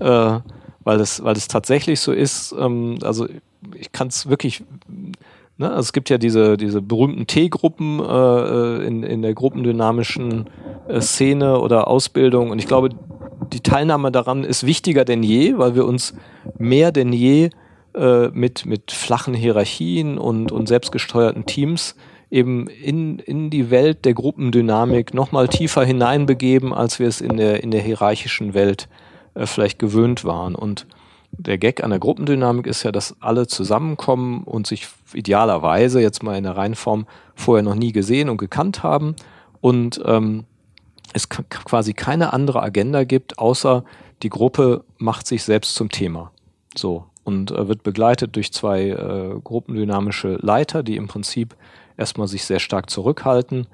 [0.00, 0.38] äh,
[0.84, 2.54] weil es, weil es tatsächlich so ist.
[2.58, 3.26] Ähm, also
[3.78, 4.62] ich kann es wirklich.
[5.56, 10.50] Ne, also es gibt ja diese, diese berühmten T-Gruppen äh, in, in der gruppendynamischen
[10.88, 12.50] äh, Szene oder Ausbildung.
[12.50, 12.88] Und ich glaube,
[13.52, 16.14] die Teilnahme daran ist wichtiger denn je, weil wir uns
[16.58, 17.50] mehr denn je
[17.94, 21.94] äh, mit, mit flachen Hierarchien und, und selbstgesteuerten Teams
[22.34, 27.62] eben in, in die Welt der Gruppendynamik nochmal tiefer hineinbegeben, als wir es in der,
[27.62, 28.88] in der hierarchischen Welt
[29.34, 30.56] äh, vielleicht gewöhnt waren.
[30.56, 30.86] Und
[31.30, 36.36] der Gag an der Gruppendynamik ist ja, dass alle zusammenkommen und sich idealerweise jetzt mal
[36.36, 37.06] in der Reihenform
[37.36, 39.14] vorher noch nie gesehen und gekannt haben
[39.60, 40.44] und ähm,
[41.12, 43.84] es quasi keine andere Agenda gibt, außer
[44.24, 46.32] die Gruppe macht sich selbst zum Thema.
[46.76, 47.04] So.
[47.22, 51.54] Und äh, wird begleitet durch zwei äh, gruppendynamische Leiter, die im Prinzip
[51.96, 53.66] erstmal sich sehr stark zurückhalten.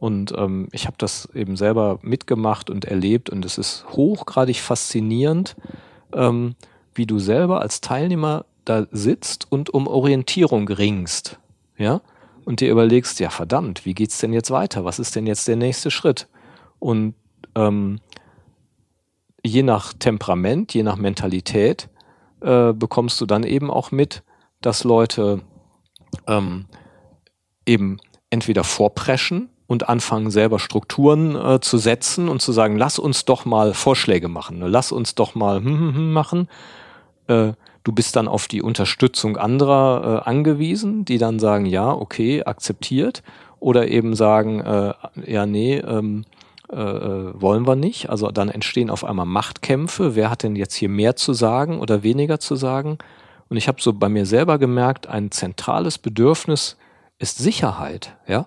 [0.00, 5.56] Und ähm, ich habe das eben selber mitgemacht und erlebt und es ist hochgradig faszinierend,
[6.12, 6.56] ähm,
[6.94, 11.38] wie du selber als Teilnehmer da sitzt und um Orientierung ringst.
[11.76, 12.00] Ja?
[12.44, 14.84] und dir überlegst, ja verdammt, wie geht's denn jetzt weiter?
[14.84, 16.28] Was ist denn jetzt der nächste Schritt?
[16.78, 17.14] Und
[17.54, 18.00] ähm,
[19.44, 21.88] je nach Temperament, je nach Mentalität
[22.40, 24.22] äh, bekommst du dann eben auch mit,
[24.60, 25.40] dass Leute
[26.26, 26.66] ähm,
[27.66, 27.98] eben
[28.30, 33.44] entweder vorpreschen und anfangen selber Strukturen äh, zu setzen und zu sagen, lass uns doch
[33.44, 34.68] mal Vorschläge machen, ne?
[34.68, 36.48] lass uns doch mal hm, hm, hm machen.
[37.28, 37.52] Äh,
[37.82, 43.22] du bist dann auf die Unterstützung anderer äh, angewiesen, die dann sagen, ja, okay, akzeptiert
[43.60, 44.92] oder eben sagen, äh,
[45.26, 46.24] ja, nee, ähm,
[46.70, 48.10] äh, äh, wollen wir nicht.
[48.10, 50.14] Also dann entstehen auf einmal Machtkämpfe.
[50.14, 52.98] Wer hat denn jetzt hier mehr zu sagen oder weniger zu sagen?
[53.48, 56.76] Und ich habe so bei mir selber gemerkt, ein zentrales Bedürfnis
[57.24, 58.16] ist Sicherheit.
[58.28, 58.46] Ja,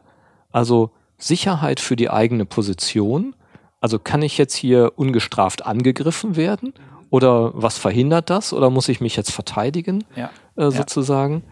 [0.52, 3.36] also Sicherheit für die eigene Position.
[3.82, 6.74] Also kann ich jetzt hier ungestraft angegriffen werden?
[7.10, 8.54] Oder was verhindert das?
[8.54, 10.30] Oder muss ich mich jetzt verteidigen, ja.
[10.56, 11.44] äh, sozusagen?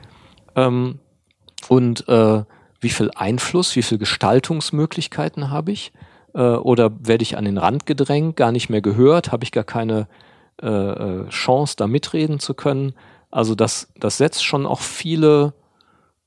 [0.56, 0.68] Ja.
[0.68, 1.00] Ähm,
[1.68, 2.44] und äh,
[2.80, 5.94] wie viel Einfluss, wie viel Gestaltungsmöglichkeiten habe ich?
[6.36, 9.32] Äh, oder werde ich an den Rand gedrängt, gar nicht mehr gehört?
[9.32, 10.08] Habe ich gar keine
[10.62, 12.94] äh, äh, Chance, da mitreden zu können?
[13.32, 15.54] Also das, das setzt schon auch viele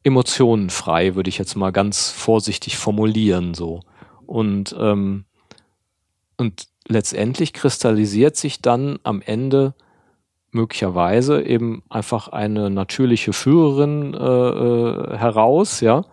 [0.04, 3.80] Emotionen frei, würde ich jetzt mal ganz vorsichtig formulieren so.
[4.26, 5.24] Und, ähm,
[6.36, 9.74] und letztendlich kristallisiert sich dann am Ende
[10.50, 16.04] möglicherweise eben einfach eine natürliche Führerin äh, äh, heraus, ja.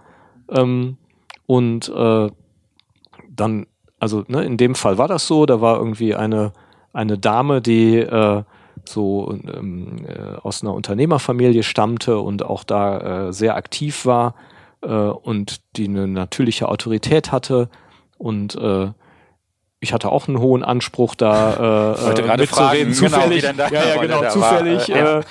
[0.50, 0.98] Ähm,
[1.46, 2.30] und äh,
[3.30, 3.68] dann,
[4.00, 6.54] also ne, in dem Fall war das so, da war irgendwie eine,
[6.92, 8.44] eine Dame, die äh,
[8.84, 14.36] so ähm, äh, aus einer Unternehmerfamilie stammte und auch da äh, sehr aktiv war
[14.82, 17.70] äh, und die eine natürliche Autorität hatte
[18.18, 18.90] und äh,
[19.80, 24.02] ich hatte auch einen hohen Anspruch da äh, äh, mitzureden, genau, zufällig, genau, ja, ja,
[24.02, 25.24] genau, zufällig, war,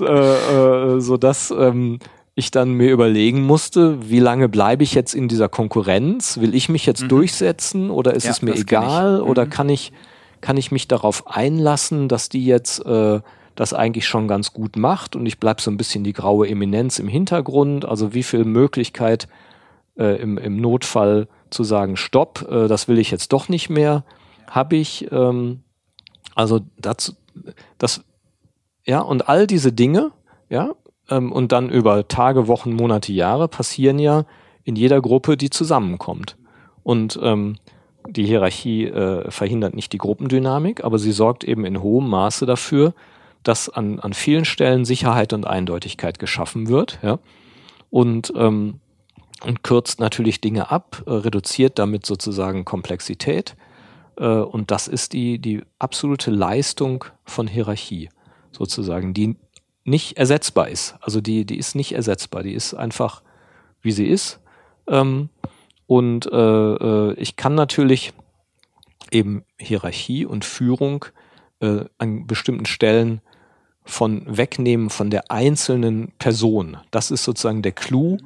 [0.00, 1.98] äh, äh, äh, so dass ähm,
[2.34, 6.38] ich dann mir überlegen musste, wie lange bleibe ich jetzt in dieser Konkurrenz?
[6.38, 7.08] Will ich mich jetzt mhm.
[7.08, 9.18] durchsetzen oder ist ja, es mir egal?
[9.18, 9.50] Kann oder mhm.
[9.50, 9.92] kann ich
[10.40, 13.20] kann ich mich darauf einlassen, dass die jetzt äh,
[13.54, 16.98] das eigentlich schon ganz gut macht und ich bleib so ein bisschen die graue Eminenz
[16.98, 17.84] im Hintergrund.
[17.84, 19.28] Also wie viel Möglichkeit
[19.98, 24.04] äh, im, im Notfall zu sagen, stopp, äh, das will ich jetzt doch nicht mehr,
[24.48, 25.10] habe ich.
[25.10, 25.62] Ähm,
[26.34, 27.14] also dazu,
[27.78, 28.04] das,
[28.86, 30.12] ja, und all diese Dinge,
[30.48, 30.74] ja,
[31.10, 34.24] ähm, und dann über Tage, Wochen, Monate, Jahre passieren ja
[34.62, 36.36] in jeder Gruppe, die zusammenkommt.
[36.84, 37.56] Und ähm,
[38.08, 42.94] die Hierarchie äh, verhindert nicht die Gruppendynamik, aber sie sorgt eben in hohem Maße dafür,
[43.42, 47.18] dass an, an vielen Stellen Sicherheit und Eindeutigkeit geschaffen wird, ja,
[47.90, 48.80] und, ähm,
[49.44, 53.56] und kürzt natürlich Dinge ab, äh, reduziert damit sozusagen Komplexität.
[54.16, 58.08] Äh, und das ist die, die absolute Leistung von Hierarchie,
[58.52, 59.36] sozusagen, die
[59.84, 60.96] nicht ersetzbar ist.
[61.00, 63.22] Also die, die ist nicht ersetzbar, die ist einfach,
[63.80, 64.40] wie sie ist.
[64.86, 65.30] Ähm,
[65.88, 68.12] und äh, äh, ich kann natürlich
[69.10, 71.06] eben Hierarchie und Führung
[71.60, 73.22] äh, an bestimmten Stellen
[73.86, 76.76] von wegnehmen von der einzelnen Person.
[76.90, 78.18] Das ist sozusagen der Clou,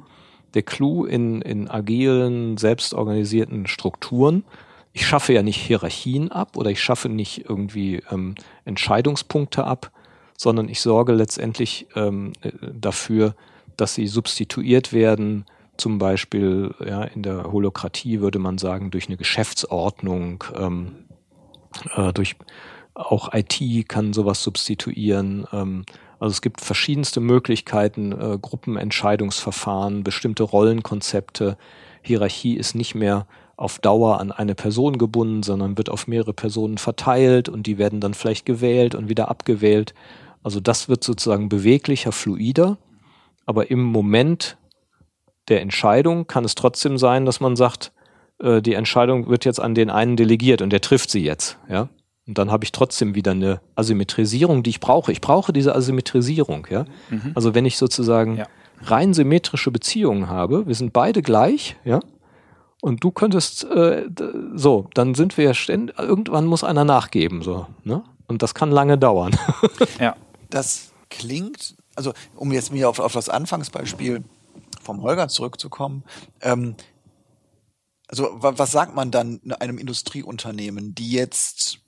[0.55, 4.43] der Clou in, in agilen, selbstorganisierten Strukturen.
[4.91, 8.35] Ich schaffe ja nicht Hierarchien ab oder ich schaffe nicht irgendwie ähm,
[8.65, 9.93] Entscheidungspunkte ab,
[10.37, 13.35] sondern ich sorge letztendlich ähm, äh, dafür,
[13.77, 15.45] dass sie substituiert werden
[15.77, 21.05] zum Beispiel ja, in der Holokratie würde man sagen, durch eine Geschäftsordnung, ähm,
[21.95, 22.35] äh, durch
[22.93, 25.47] auch IT kann sowas substituieren.
[25.51, 25.85] Ähm,
[26.19, 31.57] also es gibt verschiedenste Möglichkeiten, äh, Gruppenentscheidungsverfahren, bestimmte Rollenkonzepte.
[32.01, 36.77] Hierarchie ist nicht mehr auf Dauer an eine Person gebunden, sondern wird auf mehrere Personen
[36.77, 39.93] verteilt und die werden dann vielleicht gewählt und wieder abgewählt.
[40.43, 42.77] Also das wird sozusagen beweglicher, fluider.
[43.45, 44.57] Aber im Moment
[45.47, 47.91] der Entscheidung kann es trotzdem sein, dass man sagt,
[48.39, 51.89] äh, die Entscheidung wird jetzt an den einen delegiert und der trifft sie jetzt, ja.
[52.25, 55.11] Und dann habe ich trotzdem wieder eine Asymmetrisierung, die ich brauche.
[55.11, 56.85] Ich brauche diese Asymmetrisierung, ja.
[57.09, 57.31] Mhm.
[57.35, 58.47] Also wenn ich sozusagen ja.
[58.83, 61.99] rein symmetrische Beziehungen habe, wir sind beide gleich, ja.
[62.81, 64.09] Und du könntest äh,
[64.55, 68.03] so, dann sind wir ja ständig, irgendwann muss einer nachgeben, so, ne?
[68.27, 69.35] Und das kann lange dauern.
[69.99, 70.15] ja.
[70.49, 74.23] Das klingt, also um jetzt mir auf, auf das Anfangsbeispiel
[74.83, 76.03] vom Holger zurückzukommen,
[76.41, 76.75] ähm,
[78.07, 81.79] also was sagt man dann einem Industrieunternehmen, die jetzt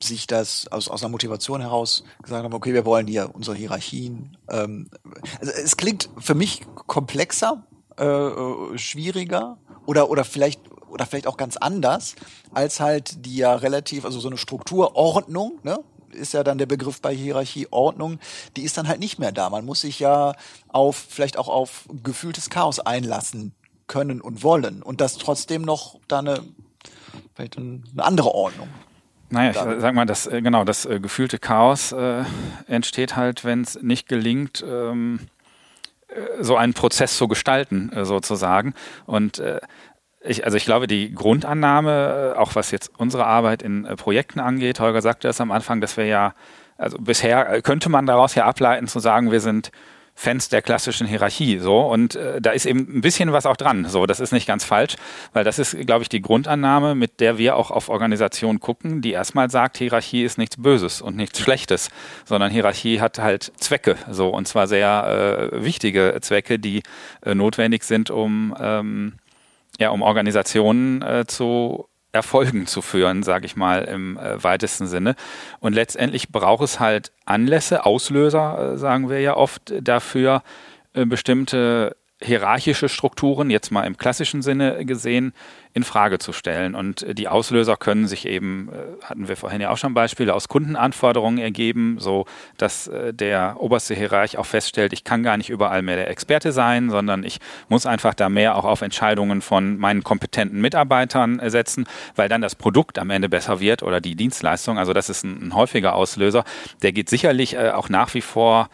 [0.00, 4.36] sich das aus, aus einer Motivation heraus gesagt haben, okay, wir wollen hier unsere Hierarchien.
[4.48, 4.90] Ähm,
[5.40, 7.66] also es klingt für mich komplexer,
[7.98, 12.14] äh, äh, schwieriger oder oder vielleicht oder vielleicht auch ganz anders
[12.52, 15.78] als halt die ja relativ also so eine Strukturordnung, ne?
[16.14, 18.18] Ist ja dann der Begriff bei Hierarchie Ordnung,
[18.56, 19.50] die ist dann halt nicht mehr da.
[19.50, 20.34] Man muss sich ja
[20.68, 23.52] auf, vielleicht auch auf gefühltes Chaos einlassen
[23.86, 26.40] können und wollen und das trotzdem noch da eine,
[27.34, 28.68] vielleicht eine andere Ordnung.
[29.32, 32.24] Naja, ich sag mal, das, äh, genau, das äh, gefühlte Chaos äh,
[32.66, 35.20] entsteht halt, wenn es nicht gelingt, ähm,
[36.08, 38.74] äh, so einen Prozess zu gestalten, äh, sozusagen.
[39.06, 39.60] Und äh,
[40.24, 45.02] ich, also ich glaube, die Grundannahme, auch was jetzt unsere Arbeit in Projekten angeht, Holger
[45.02, 46.34] sagte das am Anfang, dass wir ja,
[46.78, 49.70] also bisher könnte man daraus ja ableiten zu sagen, wir sind
[50.14, 51.80] Fans der klassischen Hierarchie so.
[51.80, 54.06] Und äh, da ist eben ein bisschen was auch dran so.
[54.06, 54.96] Das ist nicht ganz falsch
[55.32, 59.12] weil das ist glaube ich die Grundannahme mit der wir auch auf Organisationen gucken die
[59.12, 61.90] erstmal sagt Hierarchie ist nichts Böses und nichts Schlechtes
[62.24, 64.28] sondern Hierarchie hat halt Zwecke so.
[64.28, 66.82] Und zwar sehr äh, wichtige Zwecke die
[67.22, 69.14] äh, notwendig sind um ähm,
[69.82, 75.16] ja um Organisationen äh, zu Erfolgen zu führen, sage ich mal im äh, weitesten Sinne.
[75.60, 80.42] Und letztendlich braucht es halt Anlässe, Auslöser, äh, sagen wir ja oft, dafür
[80.92, 85.32] äh, bestimmte hierarchische Strukturen, jetzt mal im klassischen Sinne gesehen,
[85.74, 86.74] in Frage zu stellen.
[86.74, 90.34] Und äh, die Auslöser können sich eben, äh, hatten wir vorhin ja auch schon Beispiele,
[90.34, 92.26] aus Kundenanforderungen ergeben, so
[92.58, 96.52] dass äh, der oberste Hierarch auch feststellt, ich kann gar nicht überall mehr der Experte
[96.52, 101.86] sein, sondern ich muss einfach da mehr auch auf Entscheidungen von meinen kompetenten Mitarbeitern setzen,
[102.16, 104.78] weil dann das Produkt am Ende besser wird oder die Dienstleistung.
[104.78, 106.44] Also das ist ein, ein häufiger Auslöser.
[106.82, 108.68] Der geht sicherlich auch nach wie vor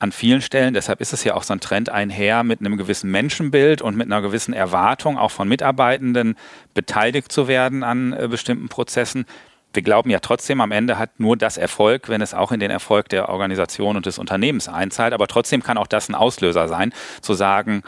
[0.00, 3.10] an vielen Stellen, deshalb ist es ja auch so ein Trend einher, mit einem gewissen
[3.10, 6.36] Menschenbild und mit einer gewissen Erwartung auch von Mitarbeitenden
[6.72, 9.26] beteiligt zu werden an äh, bestimmten Prozessen.
[9.74, 12.70] Wir glauben ja trotzdem, am Ende hat nur das Erfolg, wenn es auch in den
[12.70, 15.12] Erfolg der Organisation und des Unternehmens einzahlt.
[15.12, 17.82] Aber trotzdem kann auch das ein Auslöser sein, zu sagen,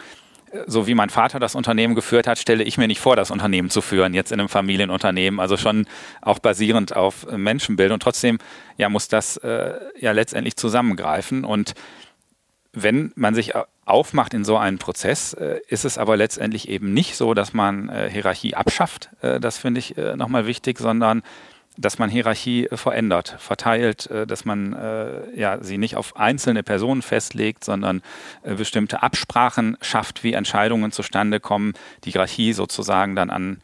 [0.66, 3.70] so wie mein Vater das Unternehmen geführt hat, stelle ich mir nicht vor, das Unternehmen
[3.70, 5.40] zu führen, jetzt in einem Familienunternehmen.
[5.40, 5.86] Also schon
[6.20, 7.92] auch basierend auf äh, Menschenbild.
[7.92, 8.38] Und trotzdem
[8.76, 11.44] ja, muss das äh, ja letztendlich zusammengreifen.
[11.44, 11.74] Und
[12.72, 13.52] wenn man sich
[13.84, 17.88] aufmacht in so einen Prozess, äh, ist es aber letztendlich eben nicht so, dass man
[17.88, 21.22] äh, Hierarchie abschafft, äh, das finde ich nochmal wichtig, sondern
[21.76, 24.76] dass man Hierarchie verändert, verteilt, dass man
[25.34, 28.02] ja, sie nicht auf einzelne Personen festlegt, sondern
[28.42, 31.72] bestimmte Absprachen schafft, wie Entscheidungen zustande kommen,
[32.04, 33.62] die Hierarchie sozusagen dann an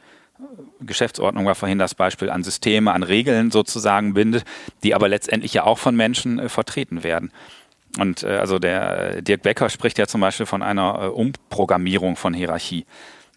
[0.80, 4.44] Geschäftsordnung war vorhin das Beispiel, an Systeme, an Regeln sozusagen bindet,
[4.82, 7.32] die aber letztendlich ja auch von Menschen vertreten werden.
[7.98, 12.34] Und äh, also der Dirk Becker spricht ja zum Beispiel von einer äh, Umprogrammierung von
[12.34, 12.86] Hierarchie.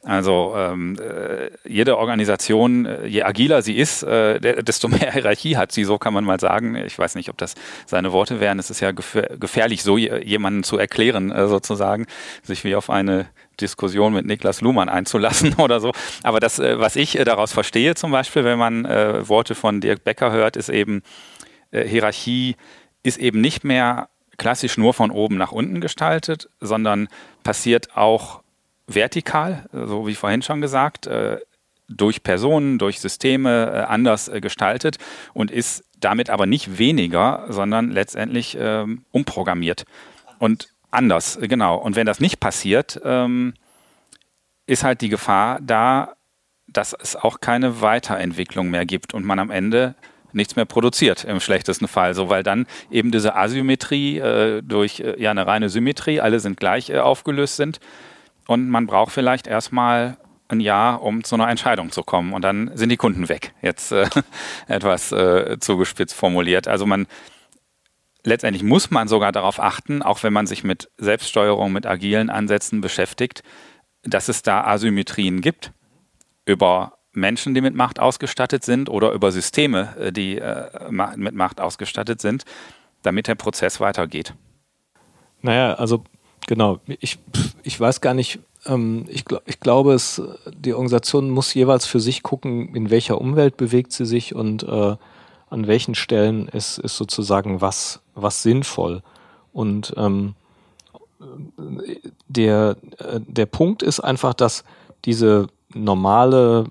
[0.03, 5.71] Also ähm, äh, jede Organisation, äh, je agiler sie ist, äh, desto mehr Hierarchie hat
[5.71, 6.75] sie, so kann man mal sagen.
[6.75, 7.53] Ich weiß nicht, ob das
[7.85, 8.57] seine Worte wären.
[8.57, 12.07] Es ist ja gefährlich, so jemanden zu erklären, äh, sozusagen,
[12.41, 13.27] sich wie auf eine
[13.59, 15.91] Diskussion mit Niklas Luhmann einzulassen oder so.
[16.23, 20.03] Aber das, äh, was ich äh, daraus verstehe, zum Beispiel, wenn man Worte von Dirk
[20.03, 21.03] Becker hört, ist eben,
[21.71, 22.55] Hierarchie
[23.03, 27.07] ist eben nicht mehr klassisch nur von oben nach unten gestaltet, sondern
[27.43, 28.41] passiert auch
[28.87, 31.37] vertikal, so wie vorhin schon gesagt, äh,
[31.87, 34.97] durch Personen, durch Systeme äh, anders äh, gestaltet
[35.33, 39.83] und ist damit aber nicht weniger, sondern letztendlich ähm, umprogrammiert
[40.39, 41.77] und anders, genau.
[41.77, 43.53] Und wenn das nicht passiert, ähm,
[44.65, 46.13] ist halt die Gefahr da,
[46.67, 49.95] dass es auch keine Weiterentwicklung mehr gibt und man am Ende
[50.33, 55.21] nichts mehr produziert im schlechtesten Fall, so weil dann eben diese Asymmetrie äh, durch äh,
[55.21, 57.79] ja eine reine Symmetrie, alle sind gleich äh, aufgelöst sind
[58.47, 60.17] und man braucht vielleicht erstmal
[60.47, 63.53] ein Jahr, um zu einer Entscheidung zu kommen und dann sind die Kunden weg.
[63.61, 64.07] Jetzt äh,
[64.67, 66.67] etwas äh, zugespitzt formuliert.
[66.67, 67.07] Also man
[68.23, 72.81] letztendlich muss man sogar darauf achten, auch wenn man sich mit Selbststeuerung, mit agilen Ansätzen
[72.81, 73.43] beschäftigt,
[74.03, 75.71] dass es da Asymmetrien gibt
[76.45, 81.59] über Menschen, die mit Macht ausgestattet sind oder über Systeme, äh, die äh, mit Macht
[81.59, 82.45] ausgestattet sind,
[83.01, 84.33] damit der Prozess weitergeht.
[85.41, 86.03] Naja, also
[86.47, 87.19] genau, ich,
[87.63, 90.21] ich weiß gar nicht, ähm, ich, ich glaube, es,
[90.53, 94.95] die Organisation muss jeweils für sich gucken, in welcher Umwelt bewegt sie sich und äh,
[95.49, 99.01] an welchen Stellen ist, ist sozusagen was, was sinnvoll.
[99.51, 100.35] Und ähm,
[102.27, 104.63] der, äh, der Punkt ist einfach, dass
[105.05, 106.65] diese normale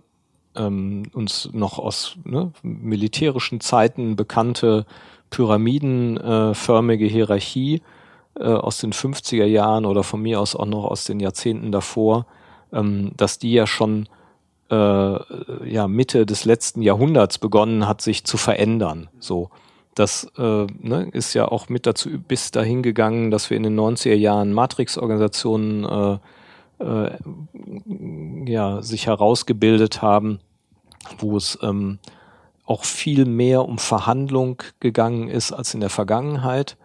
[0.56, 4.86] ähm, uns noch aus ne, militärischen Zeiten bekannte
[5.30, 7.82] pyramidenförmige Hierarchie
[8.40, 12.26] äh, aus den 50er Jahren oder von mir aus auch noch aus den Jahrzehnten davor,
[12.72, 14.08] ähm, dass die ja schon
[14.70, 19.08] äh, ja, Mitte des letzten Jahrhunderts begonnen hat, sich zu verändern.
[19.18, 19.50] So.
[19.94, 23.78] Das äh, ne, ist ja auch mit dazu bis dahin gegangen, dass wir in den
[23.78, 27.18] 90er Jahren Matrix-Organisationen äh, äh,
[28.46, 30.40] ja, sich herausgebildet haben,
[31.18, 31.98] wo es ähm,
[32.64, 36.76] auch viel mehr um Verhandlung gegangen ist als in der Vergangenheit,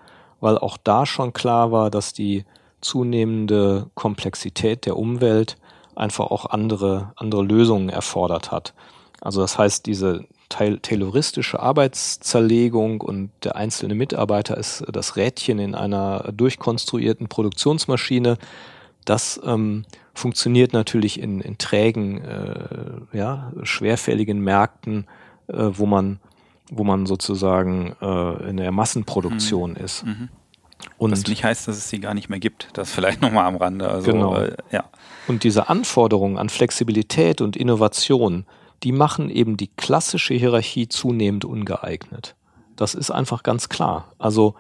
[0.46, 2.46] weil auch da schon klar war, dass die
[2.80, 5.58] zunehmende Komplexität der Umwelt
[5.96, 8.76] einfach auch andere, andere Lösungen erfordert hat.
[9.22, 16.32] Also das heißt, diese tayloristische Arbeitszerlegung und der einzelne Mitarbeiter ist das Rädchen in einer
[16.32, 18.38] durchkonstruierten Produktionsmaschine.
[19.04, 25.08] Das ähm, funktioniert natürlich in, in trägen, äh, ja, schwerfälligen Märkten,
[25.48, 26.20] äh, wo man,
[26.72, 29.78] wo man sozusagen äh, in der Massenproduktion mhm.
[29.78, 30.06] ist.
[30.06, 30.30] Mhm.
[30.98, 32.70] Und Was nicht heißt, dass es sie gar nicht mehr gibt.
[32.74, 33.88] Das vielleicht nochmal am Rande.
[33.88, 34.38] Also, genau.
[34.38, 34.86] Äh, ja.
[35.28, 38.46] Und diese Anforderungen an Flexibilität und Innovation,
[38.84, 42.36] die machen eben die klassische Hierarchie zunehmend ungeeignet.
[42.76, 44.14] Das ist einfach ganz klar.
[44.18, 44.56] Also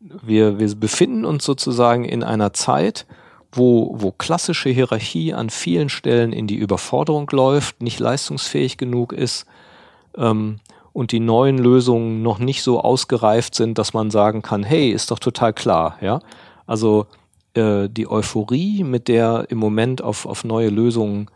[0.00, 3.06] wir, wir befinden uns sozusagen in einer Zeit,
[3.52, 9.46] wo, wo klassische Hierarchie an vielen Stellen in die Überforderung läuft, nicht leistungsfähig genug ist
[10.16, 10.58] ähm,
[10.92, 15.10] und die neuen Lösungen noch nicht so ausgereift sind, dass man sagen kann, hey, ist
[15.10, 16.20] doch total klar, ja.
[16.66, 17.06] Also
[17.54, 21.28] äh, die Euphorie, mit der im Moment auf, auf neue Lösungen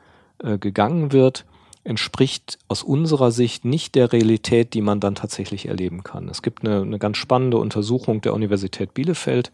[0.43, 1.45] äh, gegangen wird,
[1.85, 6.29] entspricht aus unserer Sicht nicht der Realität, die man dann tatsächlich erleben kann.
[6.29, 9.53] Es gibt eine, eine ganz spannende Untersuchung der Universität Bielefeld,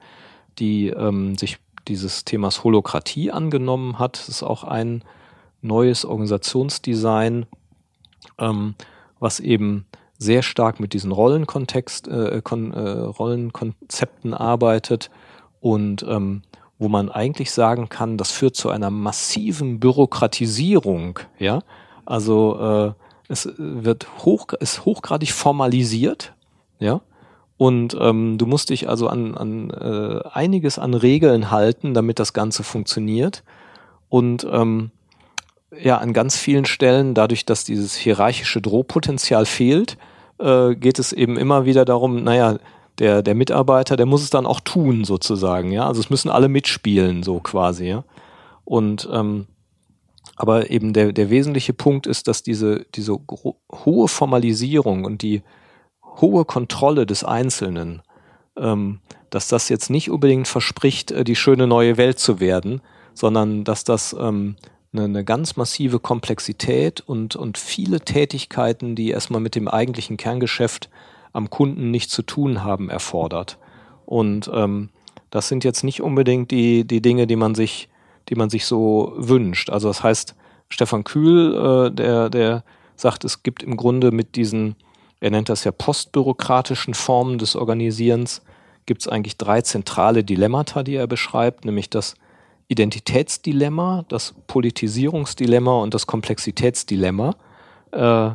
[0.59, 4.18] die ähm, sich dieses Themas Holokratie angenommen hat.
[4.18, 5.05] Das ist auch ein
[5.61, 7.46] neues Organisationsdesign,
[8.38, 8.74] ähm,
[9.22, 9.86] was eben
[10.18, 15.10] sehr stark mit diesen Rollenkontext, äh, kon, äh, Rollenkonzepten arbeitet
[15.60, 16.42] und ähm,
[16.78, 21.60] wo man eigentlich sagen kann, das führt zu einer massiven Bürokratisierung, ja,
[22.04, 26.34] also äh, es wird hoch, ist hochgradig formalisiert,
[26.78, 27.00] ja.
[27.56, 32.32] Und ähm, du musst dich also an, an äh, einiges an Regeln halten, damit das
[32.32, 33.44] Ganze funktioniert.
[34.08, 34.90] Und ähm,
[35.80, 39.96] ja, an ganz vielen Stellen, dadurch, dass dieses hierarchische Drohpotenzial fehlt,
[40.38, 42.58] äh, geht es eben immer wieder darum, naja,
[42.98, 45.86] der, der Mitarbeiter, der muss es dann auch tun, sozusagen, ja.
[45.86, 48.04] Also es müssen alle mitspielen, so quasi, ja.
[48.64, 49.46] Und ähm,
[50.36, 53.18] aber eben der, der wesentliche Punkt ist, dass diese, diese
[53.84, 55.42] hohe Formalisierung und die
[56.20, 58.02] hohe Kontrolle des Einzelnen,
[58.56, 59.00] ähm,
[59.30, 62.80] dass das jetzt nicht unbedingt verspricht, äh, die schöne neue Welt zu werden,
[63.14, 64.56] sondern dass das ähm,
[64.93, 70.90] eine, eine ganz massive Komplexität und, und viele Tätigkeiten, die erstmal mit dem eigentlichen Kerngeschäft
[71.32, 73.59] am Kunden nichts zu tun haben, erfordert.
[74.05, 74.90] Und ähm,
[75.30, 77.88] das sind jetzt nicht unbedingt die, die Dinge, die man sich
[78.28, 79.70] die man sich so wünscht.
[79.70, 80.34] Also das heißt,
[80.68, 82.64] Stefan Kühl, äh, der, der
[82.97, 84.76] sagt, es gibt im Grunde mit diesen,
[85.20, 88.43] er nennt das ja postbürokratischen Formen des Organisierens,
[88.86, 92.14] gibt es eigentlich drei zentrale Dilemmata, die er beschreibt, nämlich das
[92.68, 97.34] Identitätsdilemma, das Politisierungsdilemma und das Komplexitätsdilemma,
[97.92, 98.30] äh,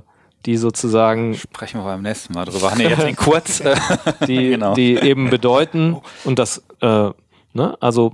[0.45, 1.35] die sozusagen.
[1.35, 2.73] Sprechen wir beim nächsten Mal drüber.
[2.75, 3.61] Nee, jetzt in kurz.
[4.27, 4.73] die, genau.
[4.73, 7.09] die eben bedeuten, und das, äh,
[7.53, 8.13] ne, also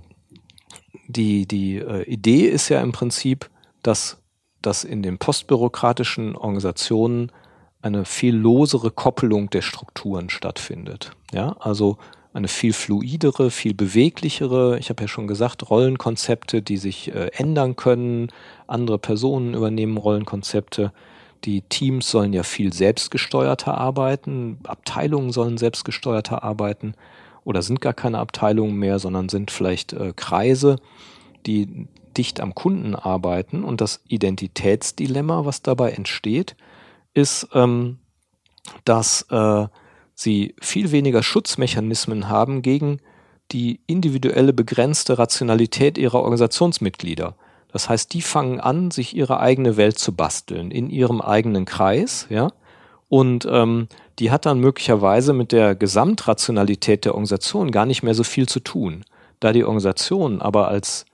[1.08, 3.50] die, die äh, Idee ist ja im Prinzip,
[3.82, 4.22] dass,
[4.62, 7.32] dass in den postbürokratischen Organisationen
[7.82, 11.12] eine viel losere Koppelung der Strukturen stattfindet.
[11.34, 11.98] Ja, also
[12.34, 17.76] eine viel fluidere, viel beweglichere, ich habe ja schon gesagt, Rollenkonzepte, die sich äh, ändern
[17.76, 18.30] können.
[18.66, 20.92] Andere Personen übernehmen Rollenkonzepte.
[21.46, 26.96] Die Teams sollen ja viel selbstgesteuerter arbeiten, Abteilungen sollen selbstgesteuerter arbeiten
[27.44, 30.78] oder sind gar keine Abteilungen mehr, sondern sind vielleicht äh, Kreise,
[31.46, 33.64] die dicht am Kunden arbeiten.
[33.64, 36.56] Und das Identitätsdilemma, was dabei entsteht,
[37.14, 38.00] ist, ähm,
[38.86, 39.68] dass äh,
[40.16, 43.00] sie viel weniger Schutzmechanismen haben gegen
[43.52, 47.36] die individuelle begrenzte Rationalität ihrer Organisationsmitglieder.
[47.72, 52.28] Das heißt, die fangen an, sich ihre eigene Welt zu basteln in ihrem eigenen Kreis,
[52.30, 52.52] ja,
[53.14, 58.24] und ähm, die hat dann möglicherweise mit der Gesamtrationalität der Organisation gar nicht mehr so
[58.24, 59.06] viel zu tun.
[59.40, 61.06] Da die Organisation aber als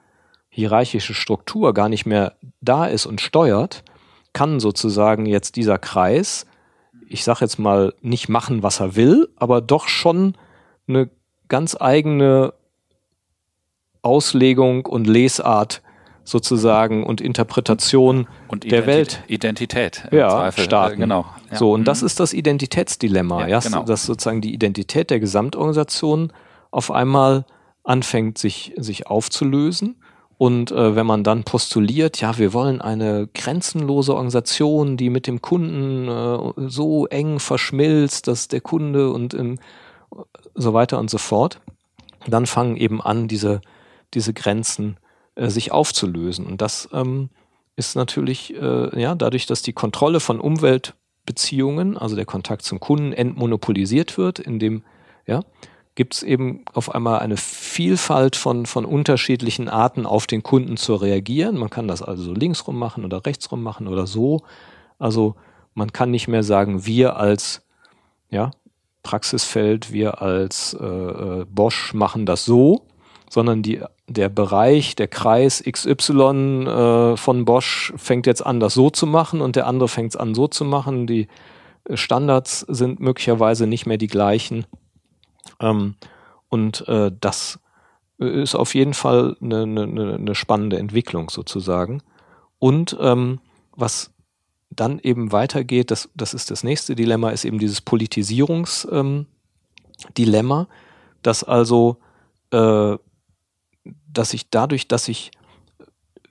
[0.48, 3.84] hierarchische Struktur gar nicht mehr da ist und steuert,
[4.32, 6.46] kann sozusagen jetzt dieser Kreis,
[7.10, 10.36] ich sage jetzt mal, nicht machen, was er will, aber doch schon
[10.88, 11.10] eine
[11.48, 12.54] ganz eigene
[14.02, 15.82] Auslegung und Lesart
[16.24, 19.24] sozusagen und Interpretation und der Welt.
[19.28, 20.08] Identität.
[20.12, 20.96] Ja, starten.
[20.96, 21.26] Äh, genau.
[21.50, 21.58] Ja.
[21.58, 21.86] So, und mhm.
[21.86, 23.84] das ist das Identitätsdilemma, ja, ja genau.
[23.84, 26.32] dass sozusagen die Identität der Gesamtorganisation
[26.70, 27.46] auf einmal
[27.84, 29.99] anfängt, sich, sich aufzulösen.
[30.40, 35.42] Und äh, wenn man dann postuliert, ja, wir wollen eine grenzenlose Organisation, die mit dem
[35.42, 39.60] Kunden äh, so eng verschmilzt, dass der Kunde und ähm,
[40.56, 41.62] so weiter und so fort,
[42.26, 43.62] dann fangen eben an, diese,
[44.16, 44.98] diese Grenzen
[45.36, 46.48] äh, sich aufzulösen.
[46.48, 47.30] Und das ähm,
[47.76, 50.96] ist natürlich, äh, ja, dadurch, dass die Kontrolle von Umwelt
[51.30, 54.84] Kundenbeziehungen, also der Kontakt zum Kunden, entmonopolisiert wird, in dem
[55.28, 55.42] ja,
[56.00, 60.96] gibt es eben auf einmal eine Vielfalt von, von unterschiedlichen Arten auf den Kunden zu
[60.96, 61.58] reagieren.
[61.58, 64.44] Man kann das also so linksrum machen oder rechtsrum machen oder so.
[64.98, 65.36] Also
[65.74, 67.68] man kann nicht mehr sagen, wir als
[68.30, 68.52] ja,
[69.04, 72.86] Praxisfeld, wir als äh, äh Bosch machen das so,
[73.30, 78.90] sondern die, der Bereich, der Kreis XY äh, von Bosch fängt jetzt an, das so
[78.90, 81.08] zu machen und der andere fängt es an, so zu machen.
[81.08, 81.28] Die
[81.94, 84.66] Standards sind möglicherweise nicht mehr die gleichen.
[85.60, 85.96] Ähm,
[86.50, 87.60] und äh, das
[88.18, 92.04] ist auf jeden Fall eine, eine, eine spannende Entwicklung sozusagen.
[92.60, 93.40] Und ähm,
[93.72, 94.12] was
[94.70, 100.68] dann eben weitergeht, das, das ist das nächste Dilemma, ist eben dieses Politisierungsdilemma, ähm,
[101.22, 101.98] dass also,
[102.52, 102.98] äh,
[104.12, 105.30] dass ich dadurch, dass ich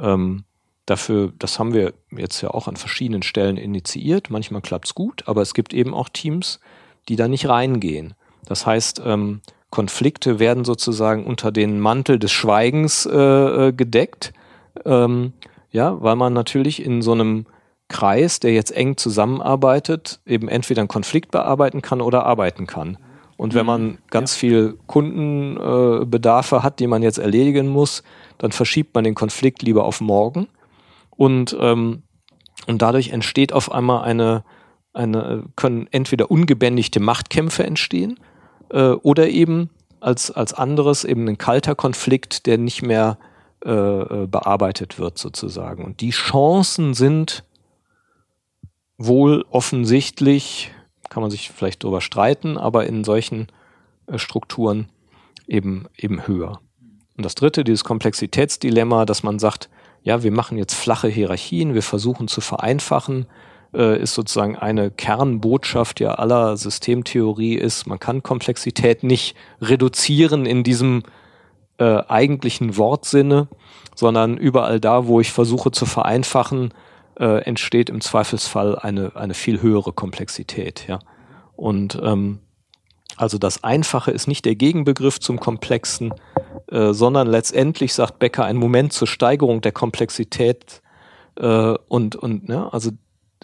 [0.00, 0.44] Ähm,
[0.86, 4.30] dafür, das haben wir jetzt ja auch an verschiedenen Stellen initiiert.
[4.30, 6.60] Manchmal klappt es gut, aber es gibt eben auch Teams,
[7.08, 8.14] die da nicht reingehen.
[8.46, 9.40] Das heißt, ähm,
[9.70, 13.16] Konflikte werden sozusagen unter den Mantel des Schweigens äh,
[13.68, 14.32] äh, gedeckt.
[14.84, 15.32] Ähm,
[15.70, 17.46] ja, weil man natürlich in so einem
[17.88, 22.98] Kreis, der jetzt eng zusammenarbeitet, eben entweder einen Konflikt bearbeiten kann oder arbeiten kann.
[23.40, 24.40] Und wenn man ganz ja.
[24.40, 28.02] viel Kundenbedarfe hat, die man jetzt erledigen muss,
[28.36, 30.46] dann verschiebt man den Konflikt lieber auf morgen.
[31.08, 32.02] Und, ähm,
[32.66, 34.44] und dadurch entsteht auf einmal eine,
[34.92, 38.20] eine, können entweder ungebändigte Machtkämpfe entstehen
[38.68, 39.70] äh, oder eben
[40.00, 43.16] als, als anderes eben ein kalter Konflikt, der nicht mehr
[43.64, 45.86] äh, äh bearbeitet wird sozusagen.
[45.86, 47.44] Und die Chancen sind
[48.98, 50.72] wohl offensichtlich
[51.10, 53.48] kann man sich vielleicht darüber streiten, aber in solchen
[54.06, 54.88] äh, Strukturen
[55.46, 56.60] eben, eben höher.
[57.16, 59.68] Und das dritte, dieses Komplexitätsdilemma, dass man sagt,
[60.02, 63.26] ja, wir machen jetzt flache Hierarchien, wir versuchen zu vereinfachen,
[63.74, 70.64] äh, ist sozusagen eine Kernbotschaft ja aller Systemtheorie ist, man kann Komplexität nicht reduzieren in
[70.64, 71.02] diesem
[71.78, 73.48] äh, eigentlichen Wortsinne,
[73.94, 76.72] sondern überall da, wo ich versuche zu vereinfachen,
[77.20, 80.88] äh, entsteht im Zweifelsfall eine, eine viel höhere Komplexität.
[80.88, 80.98] Ja?
[81.54, 82.40] Und ähm,
[83.16, 86.14] also das Einfache ist nicht der Gegenbegriff zum Komplexen,
[86.68, 90.80] äh, sondern letztendlich sagt Becker ein Moment zur Steigerung der Komplexität
[91.36, 92.90] äh, und, und ne, also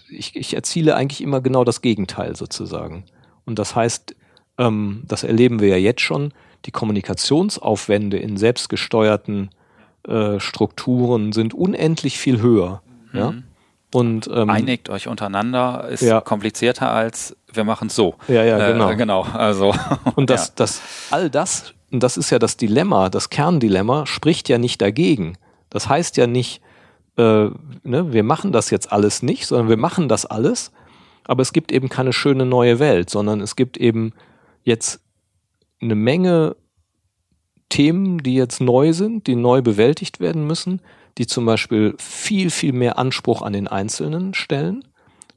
[0.09, 3.05] ich, ich erziele eigentlich immer genau das Gegenteil sozusagen.
[3.45, 4.17] Und das heißt,
[4.57, 6.33] ähm, das erleben wir ja jetzt schon,
[6.65, 9.51] die Kommunikationsaufwände in selbstgesteuerten
[10.09, 12.83] äh, Strukturen sind unendlich viel höher.
[13.13, 13.19] Mhm.
[13.19, 13.35] Ja?
[13.93, 16.21] Und, ähm, Einigt euch untereinander ist ja.
[16.21, 18.15] komplizierter als wir machen es so.
[18.29, 18.91] Ja, ja, genau.
[18.91, 19.23] Äh, genau.
[19.23, 19.75] Also,
[20.15, 20.53] und das, ja.
[20.57, 20.81] das,
[21.11, 25.39] all das, und das ist ja das Dilemma, das Kerndilemma, spricht ja nicht dagegen.
[25.71, 26.61] Das heißt ja nicht,
[27.17, 27.49] äh,
[27.83, 30.73] ne, wir machen das jetzt alles nicht, sondern wir machen das alles,
[31.25, 34.13] aber es gibt eben keine schöne neue Welt, sondern es gibt eben
[34.63, 35.01] jetzt
[35.81, 36.57] eine Menge
[37.69, 40.81] Themen, die jetzt neu sind, die neu bewältigt werden müssen,
[41.19, 44.85] die zum Beispiel viel, viel mehr Anspruch an den Einzelnen stellen,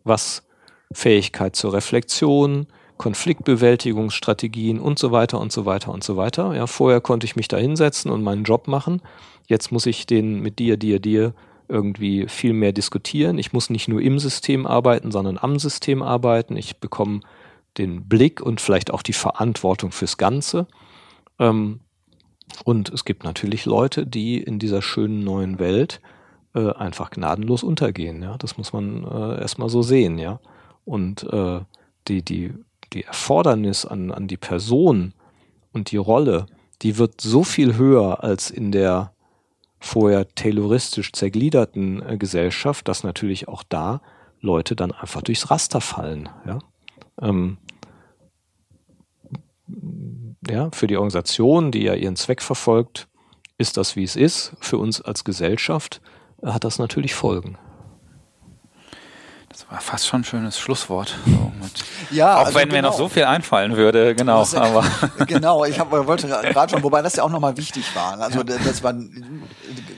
[0.04, 0.44] was
[0.92, 2.68] Fähigkeit zur Reflexion,
[2.98, 6.54] Konfliktbewältigungsstrategien und so weiter und so weiter und so weiter.
[6.54, 9.02] Ja, vorher konnte ich mich da hinsetzen und meinen Job machen.
[9.48, 11.34] Jetzt muss ich den mit dir, dir, dir
[11.70, 13.38] irgendwie viel mehr diskutieren.
[13.38, 16.58] Ich muss nicht nur im System arbeiten, sondern am System arbeiten.
[16.58, 17.22] Ich bekomme
[17.78, 20.68] den Blick und vielleicht auch die Verantwortung fürs Ganze.
[21.38, 21.80] Ähm,
[22.64, 26.02] und es gibt natürlich Leute, die in dieser schönen neuen Welt
[26.56, 28.22] äh, einfach gnadenlos untergehen.
[28.22, 30.18] Ja, das muss man äh, erstmal so sehen.
[30.18, 30.40] Ja,
[30.86, 31.62] und äh,
[32.08, 32.54] die die
[32.94, 35.14] die Erfordernis an an die Person
[35.72, 36.48] und die Rolle,
[36.82, 39.14] die wird so viel höher als in der
[39.80, 44.02] vorher tayloristisch zergliederten äh, Gesellschaft, dass natürlich auch da
[44.42, 46.30] Leute dann einfach durchs Raster fallen.
[46.46, 46.60] Ja.
[47.22, 47.58] Ähm,
[50.50, 53.08] ja, für die Organisation, die ja ihren Zweck verfolgt,
[53.58, 54.54] ist das, wie es ist.
[54.60, 56.02] Für uns als Gesellschaft
[56.42, 57.58] äh, hat das natürlich Folgen.
[59.50, 61.18] Das war fast schon ein schönes Schlusswort.
[61.26, 61.52] So
[62.16, 62.76] ja, auch also wenn genau.
[62.76, 63.04] mir noch genau.
[63.04, 64.40] so viel einfallen würde, genau.
[64.40, 64.86] Das, aber
[65.28, 68.20] genau, ich hab, wollte gerade schon, wobei das ja auch nochmal wichtig war.
[68.22, 68.44] Also ja.
[68.44, 69.44] das war ein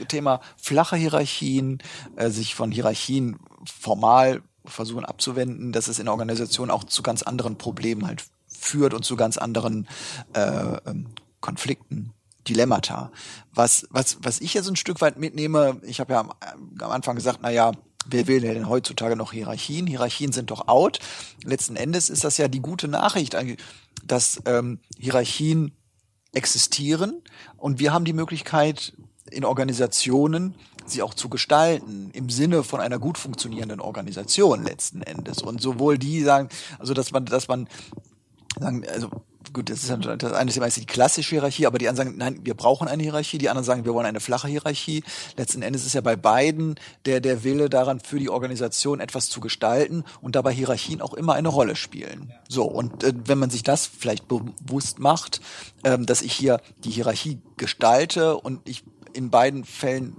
[0.07, 1.79] Thema flache Hierarchien,
[2.15, 7.57] äh, sich von Hierarchien formal versuchen abzuwenden, dass es in Organisationen auch zu ganz anderen
[7.57, 8.23] Problemen halt
[8.61, 9.87] führt und zu ganz anderen
[10.33, 11.07] äh, ähm,
[11.39, 12.13] Konflikten.
[12.47, 13.11] Dilemmata.
[13.53, 16.31] Was, was, was ich jetzt ein Stück weit mitnehme, ich habe ja am,
[16.79, 17.71] am Anfang gesagt, na ja,
[18.07, 19.85] wer will denn heutzutage noch Hierarchien?
[19.85, 20.99] Hierarchien sind doch out.
[21.43, 23.37] Letzten Endes ist das ja die gute Nachricht,
[24.03, 25.73] dass ähm, Hierarchien
[26.33, 27.21] existieren
[27.57, 28.93] und wir haben die Möglichkeit
[29.29, 30.55] in Organisationen
[30.85, 35.97] sie auch zu gestalten im Sinne von einer gut funktionierenden Organisation letzten Endes und sowohl
[35.97, 36.49] die sagen
[36.79, 37.67] also dass man dass man
[38.59, 39.09] sagen also
[39.53, 42.39] gut, das ist das eine Thema ist die klassische Hierarchie, aber die anderen sagen, nein,
[42.43, 45.03] wir brauchen eine Hierarchie, die anderen sagen, wir wollen eine flache Hierarchie.
[45.35, 46.75] Letzten Endes ist ja bei beiden
[47.05, 51.33] der, der Wille daran, für die Organisation etwas zu gestalten und dabei Hierarchien auch immer
[51.33, 52.31] eine Rolle spielen.
[52.47, 55.41] So, und äh, wenn man sich das vielleicht bewusst macht,
[55.83, 58.83] ähm, dass ich hier die Hierarchie gestalte und ich
[59.13, 60.15] in beiden Fällen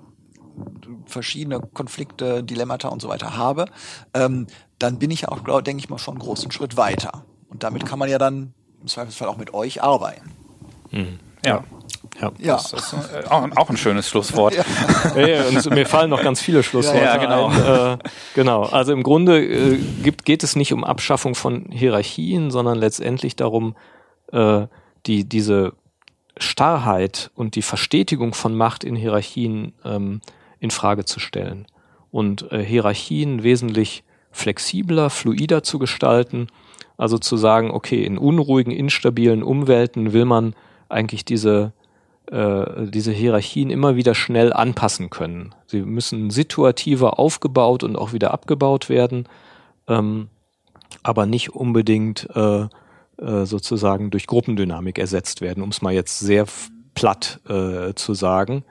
[1.06, 3.66] verschiedene Konflikte, Dilemmata und so weiter habe,
[4.12, 4.46] ähm,
[4.78, 7.24] dann bin ich auch, denke ich mal, schon einen großen Schritt weiter.
[7.52, 10.30] Und damit kann man ja dann im Zweifelsfall auch mit euch arbeiten.
[10.90, 11.18] Mhm.
[11.44, 11.64] Ja.
[12.20, 12.32] Ja.
[12.38, 12.54] ja.
[12.56, 14.54] Das ist äh, auch, auch, ein schönes Schlusswort.
[15.16, 15.26] Ja.
[15.26, 17.48] ja, und mir fallen noch ganz viele Schlussworte ja, genau.
[17.48, 17.98] ein.
[17.98, 17.98] Äh,
[18.34, 18.62] genau.
[18.62, 23.76] Also im Grunde äh, gibt, geht es nicht um Abschaffung von Hierarchien, sondern letztendlich darum,
[24.32, 24.66] äh,
[25.06, 25.74] die, diese
[26.38, 30.20] Starrheit und die Verstetigung von Macht in Hierarchien ähm,
[30.60, 31.66] in Frage zu stellen
[32.10, 36.48] und äh, Hierarchien wesentlich flexibler, fluider zu gestalten
[37.02, 40.54] also zu sagen, okay, in unruhigen, instabilen Umwelten will man
[40.88, 41.72] eigentlich diese,
[42.30, 45.52] äh, diese Hierarchien immer wieder schnell anpassen können.
[45.66, 49.28] Sie müssen situativer aufgebaut und auch wieder abgebaut werden,
[49.88, 50.28] ähm,
[51.02, 52.68] aber nicht unbedingt äh,
[53.16, 56.46] äh, sozusagen durch Gruppendynamik ersetzt werden, um es mal jetzt sehr
[56.94, 58.62] platt äh, zu sagen.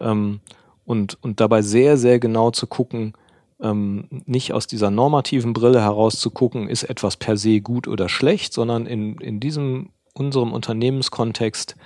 [0.00, 0.40] Ähm,
[0.84, 3.12] und, und dabei sehr, sehr genau zu gucken,
[3.60, 8.08] ähm, nicht aus dieser normativen Brille heraus zu gucken, ist etwas per se gut oder
[8.08, 11.76] schlecht, sondern in, in diesem unserem Unternehmenskontext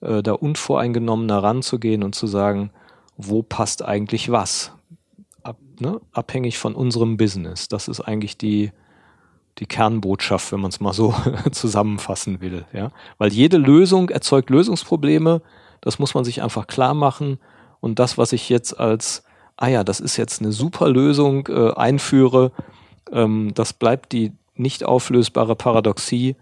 [0.00, 2.70] äh, da unvoreingenommener ranzugehen und zu sagen,
[3.16, 4.72] wo passt eigentlich was?
[5.42, 6.00] Ab, ne?
[6.12, 7.68] Abhängig von unserem Business.
[7.68, 8.72] Das ist eigentlich die,
[9.58, 11.14] die Kernbotschaft, wenn man es mal so
[11.52, 12.64] zusammenfassen will.
[12.72, 12.92] Ja?
[13.18, 15.42] Weil jede Lösung erzeugt Lösungsprobleme,
[15.80, 17.38] das muss man sich einfach klar machen.
[17.80, 19.24] Und das, was ich jetzt als
[19.60, 22.50] ah ja, das ist jetzt eine super Lösung, äh, einführe,
[23.12, 26.34] ähm, das bleibt die nicht auflösbare Paradoxie.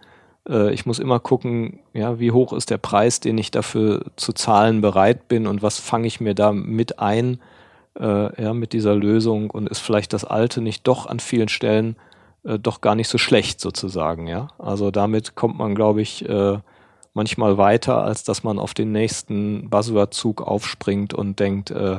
[0.48, 4.32] Äh, ich muss immer gucken, ja, wie hoch ist der Preis, den ich dafür zu
[4.32, 7.40] zahlen bereit bin und was fange ich mir da mit ein,
[7.98, 11.96] äh, ja, mit dieser Lösung und ist vielleicht das Alte nicht doch an vielen Stellen
[12.44, 14.48] äh, doch gar nicht so schlecht sozusagen, ja.
[14.58, 16.58] Also damit kommt man, glaube ich, äh,
[17.14, 21.98] manchmal weiter, als dass man auf den nächsten Buzzword-Zug aufspringt und denkt, äh,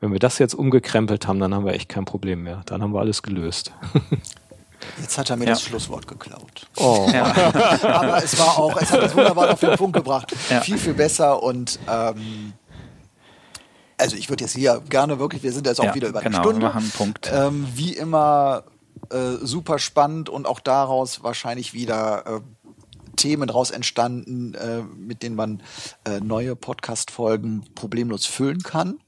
[0.00, 2.62] wenn wir das jetzt umgekrempelt haben, dann haben wir echt kein Problem mehr.
[2.66, 3.72] Dann haben wir alles gelöst.
[5.00, 5.50] Jetzt hat er mir ja.
[5.50, 6.68] das Schlusswort geklaut.
[6.76, 7.08] Oh.
[7.12, 7.24] Ja.
[7.82, 10.34] Aber es war auch, es hat das wunderbar auf den Punkt gebracht.
[10.50, 10.60] Ja.
[10.60, 12.52] Viel, viel besser und ähm,
[13.96, 16.42] also ich würde jetzt hier gerne wirklich, wir sind jetzt auch wieder über eine genau,
[16.42, 16.60] Stunde.
[16.60, 17.30] Wir machen einen Punkt.
[17.32, 18.64] Ähm, wie immer
[19.10, 22.40] äh, super spannend und auch daraus wahrscheinlich wieder äh,
[23.16, 25.62] Themen daraus entstanden, äh, mit denen man
[26.04, 28.98] äh, neue Podcast-Folgen problemlos füllen kann.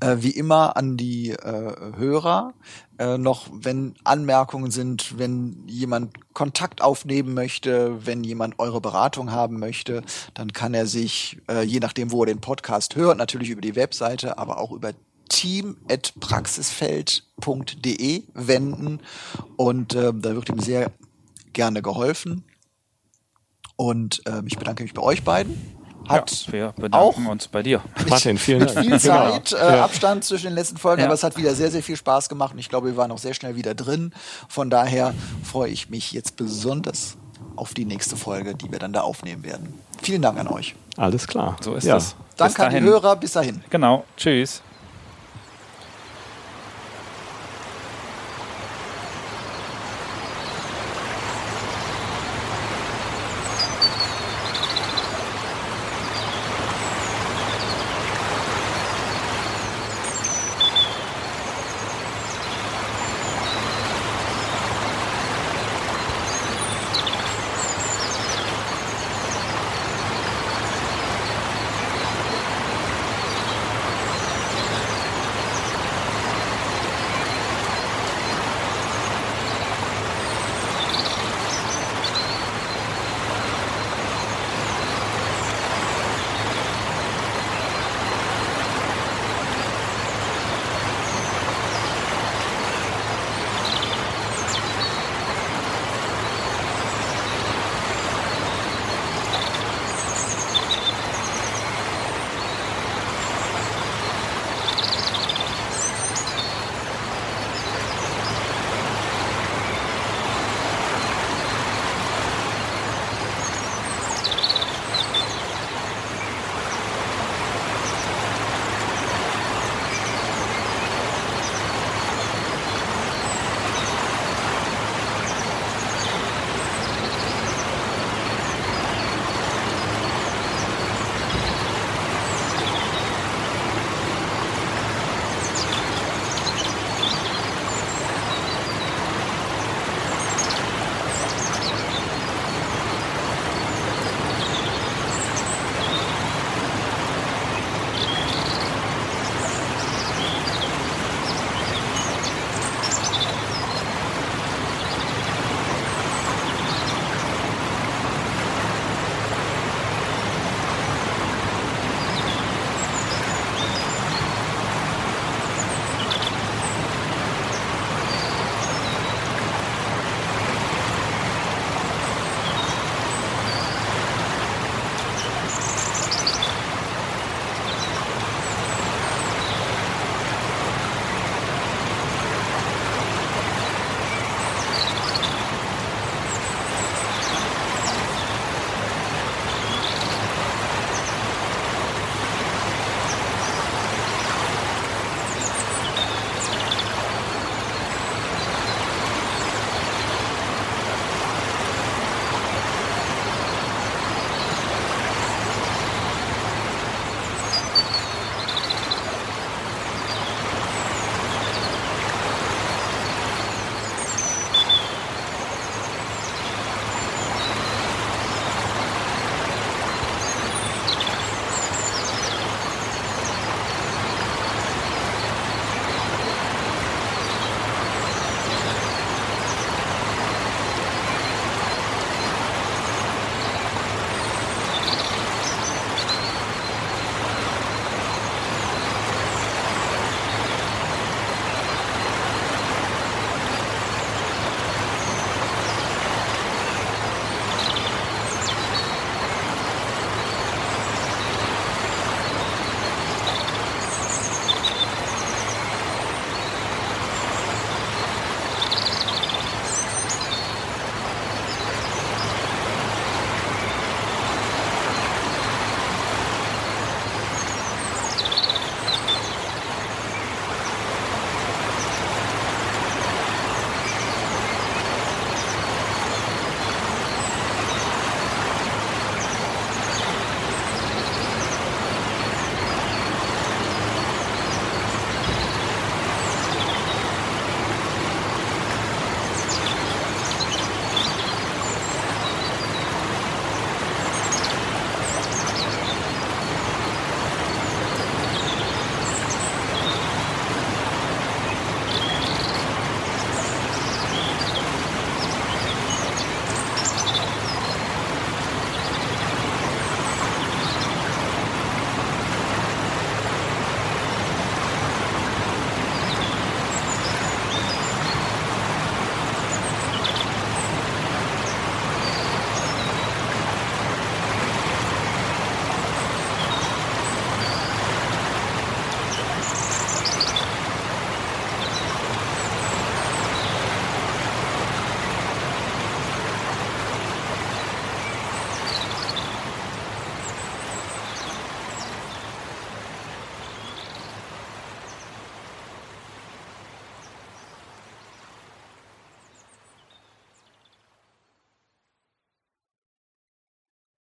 [0.00, 2.54] Äh, wie immer an die äh, Hörer.
[2.98, 9.58] Äh, noch, wenn Anmerkungen sind, wenn jemand Kontakt aufnehmen möchte, wenn jemand eure Beratung haben
[9.58, 10.02] möchte,
[10.34, 13.76] dann kann er sich, äh, je nachdem, wo er den Podcast hört, natürlich über die
[13.76, 14.92] Webseite, aber auch über
[15.28, 19.00] team.praxisfeld.de wenden.
[19.56, 20.90] Und äh, da wird ihm sehr
[21.52, 22.44] gerne geholfen.
[23.76, 25.77] Und äh, ich bedanke mich bei euch beiden
[26.08, 27.80] hat ja, wir bedanken auch uns bei dir.
[28.08, 28.74] Martin, vielen Dank.
[28.74, 29.62] Mit viel Zeit, genau.
[29.62, 31.06] äh, Abstand zwischen den letzten Folgen, ja.
[31.06, 33.18] aber es hat wieder sehr, sehr viel Spaß gemacht und ich glaube, wir waren auch
[33.18, 34.12] sehr schnell wieder drin.
[34.48, 37.16] Von daher freue ich mich jetzt besonders
[37.56, 39.74] auf die nächste Folge, die wir dann da aufnehmen werden.
[40.02, 40.74] Vielen Dank an euch.
[40.96, 41.56] Alles klar.
[41.60, 41.94] So ist ja.
[41.94, 42.14] das.
[42.36, 43.16] Danke an die Hörer.
[43.16, 43.62] Bis dahin.
[43.70, 44.04] Genau.
[44.16, 44.62] Tschüss.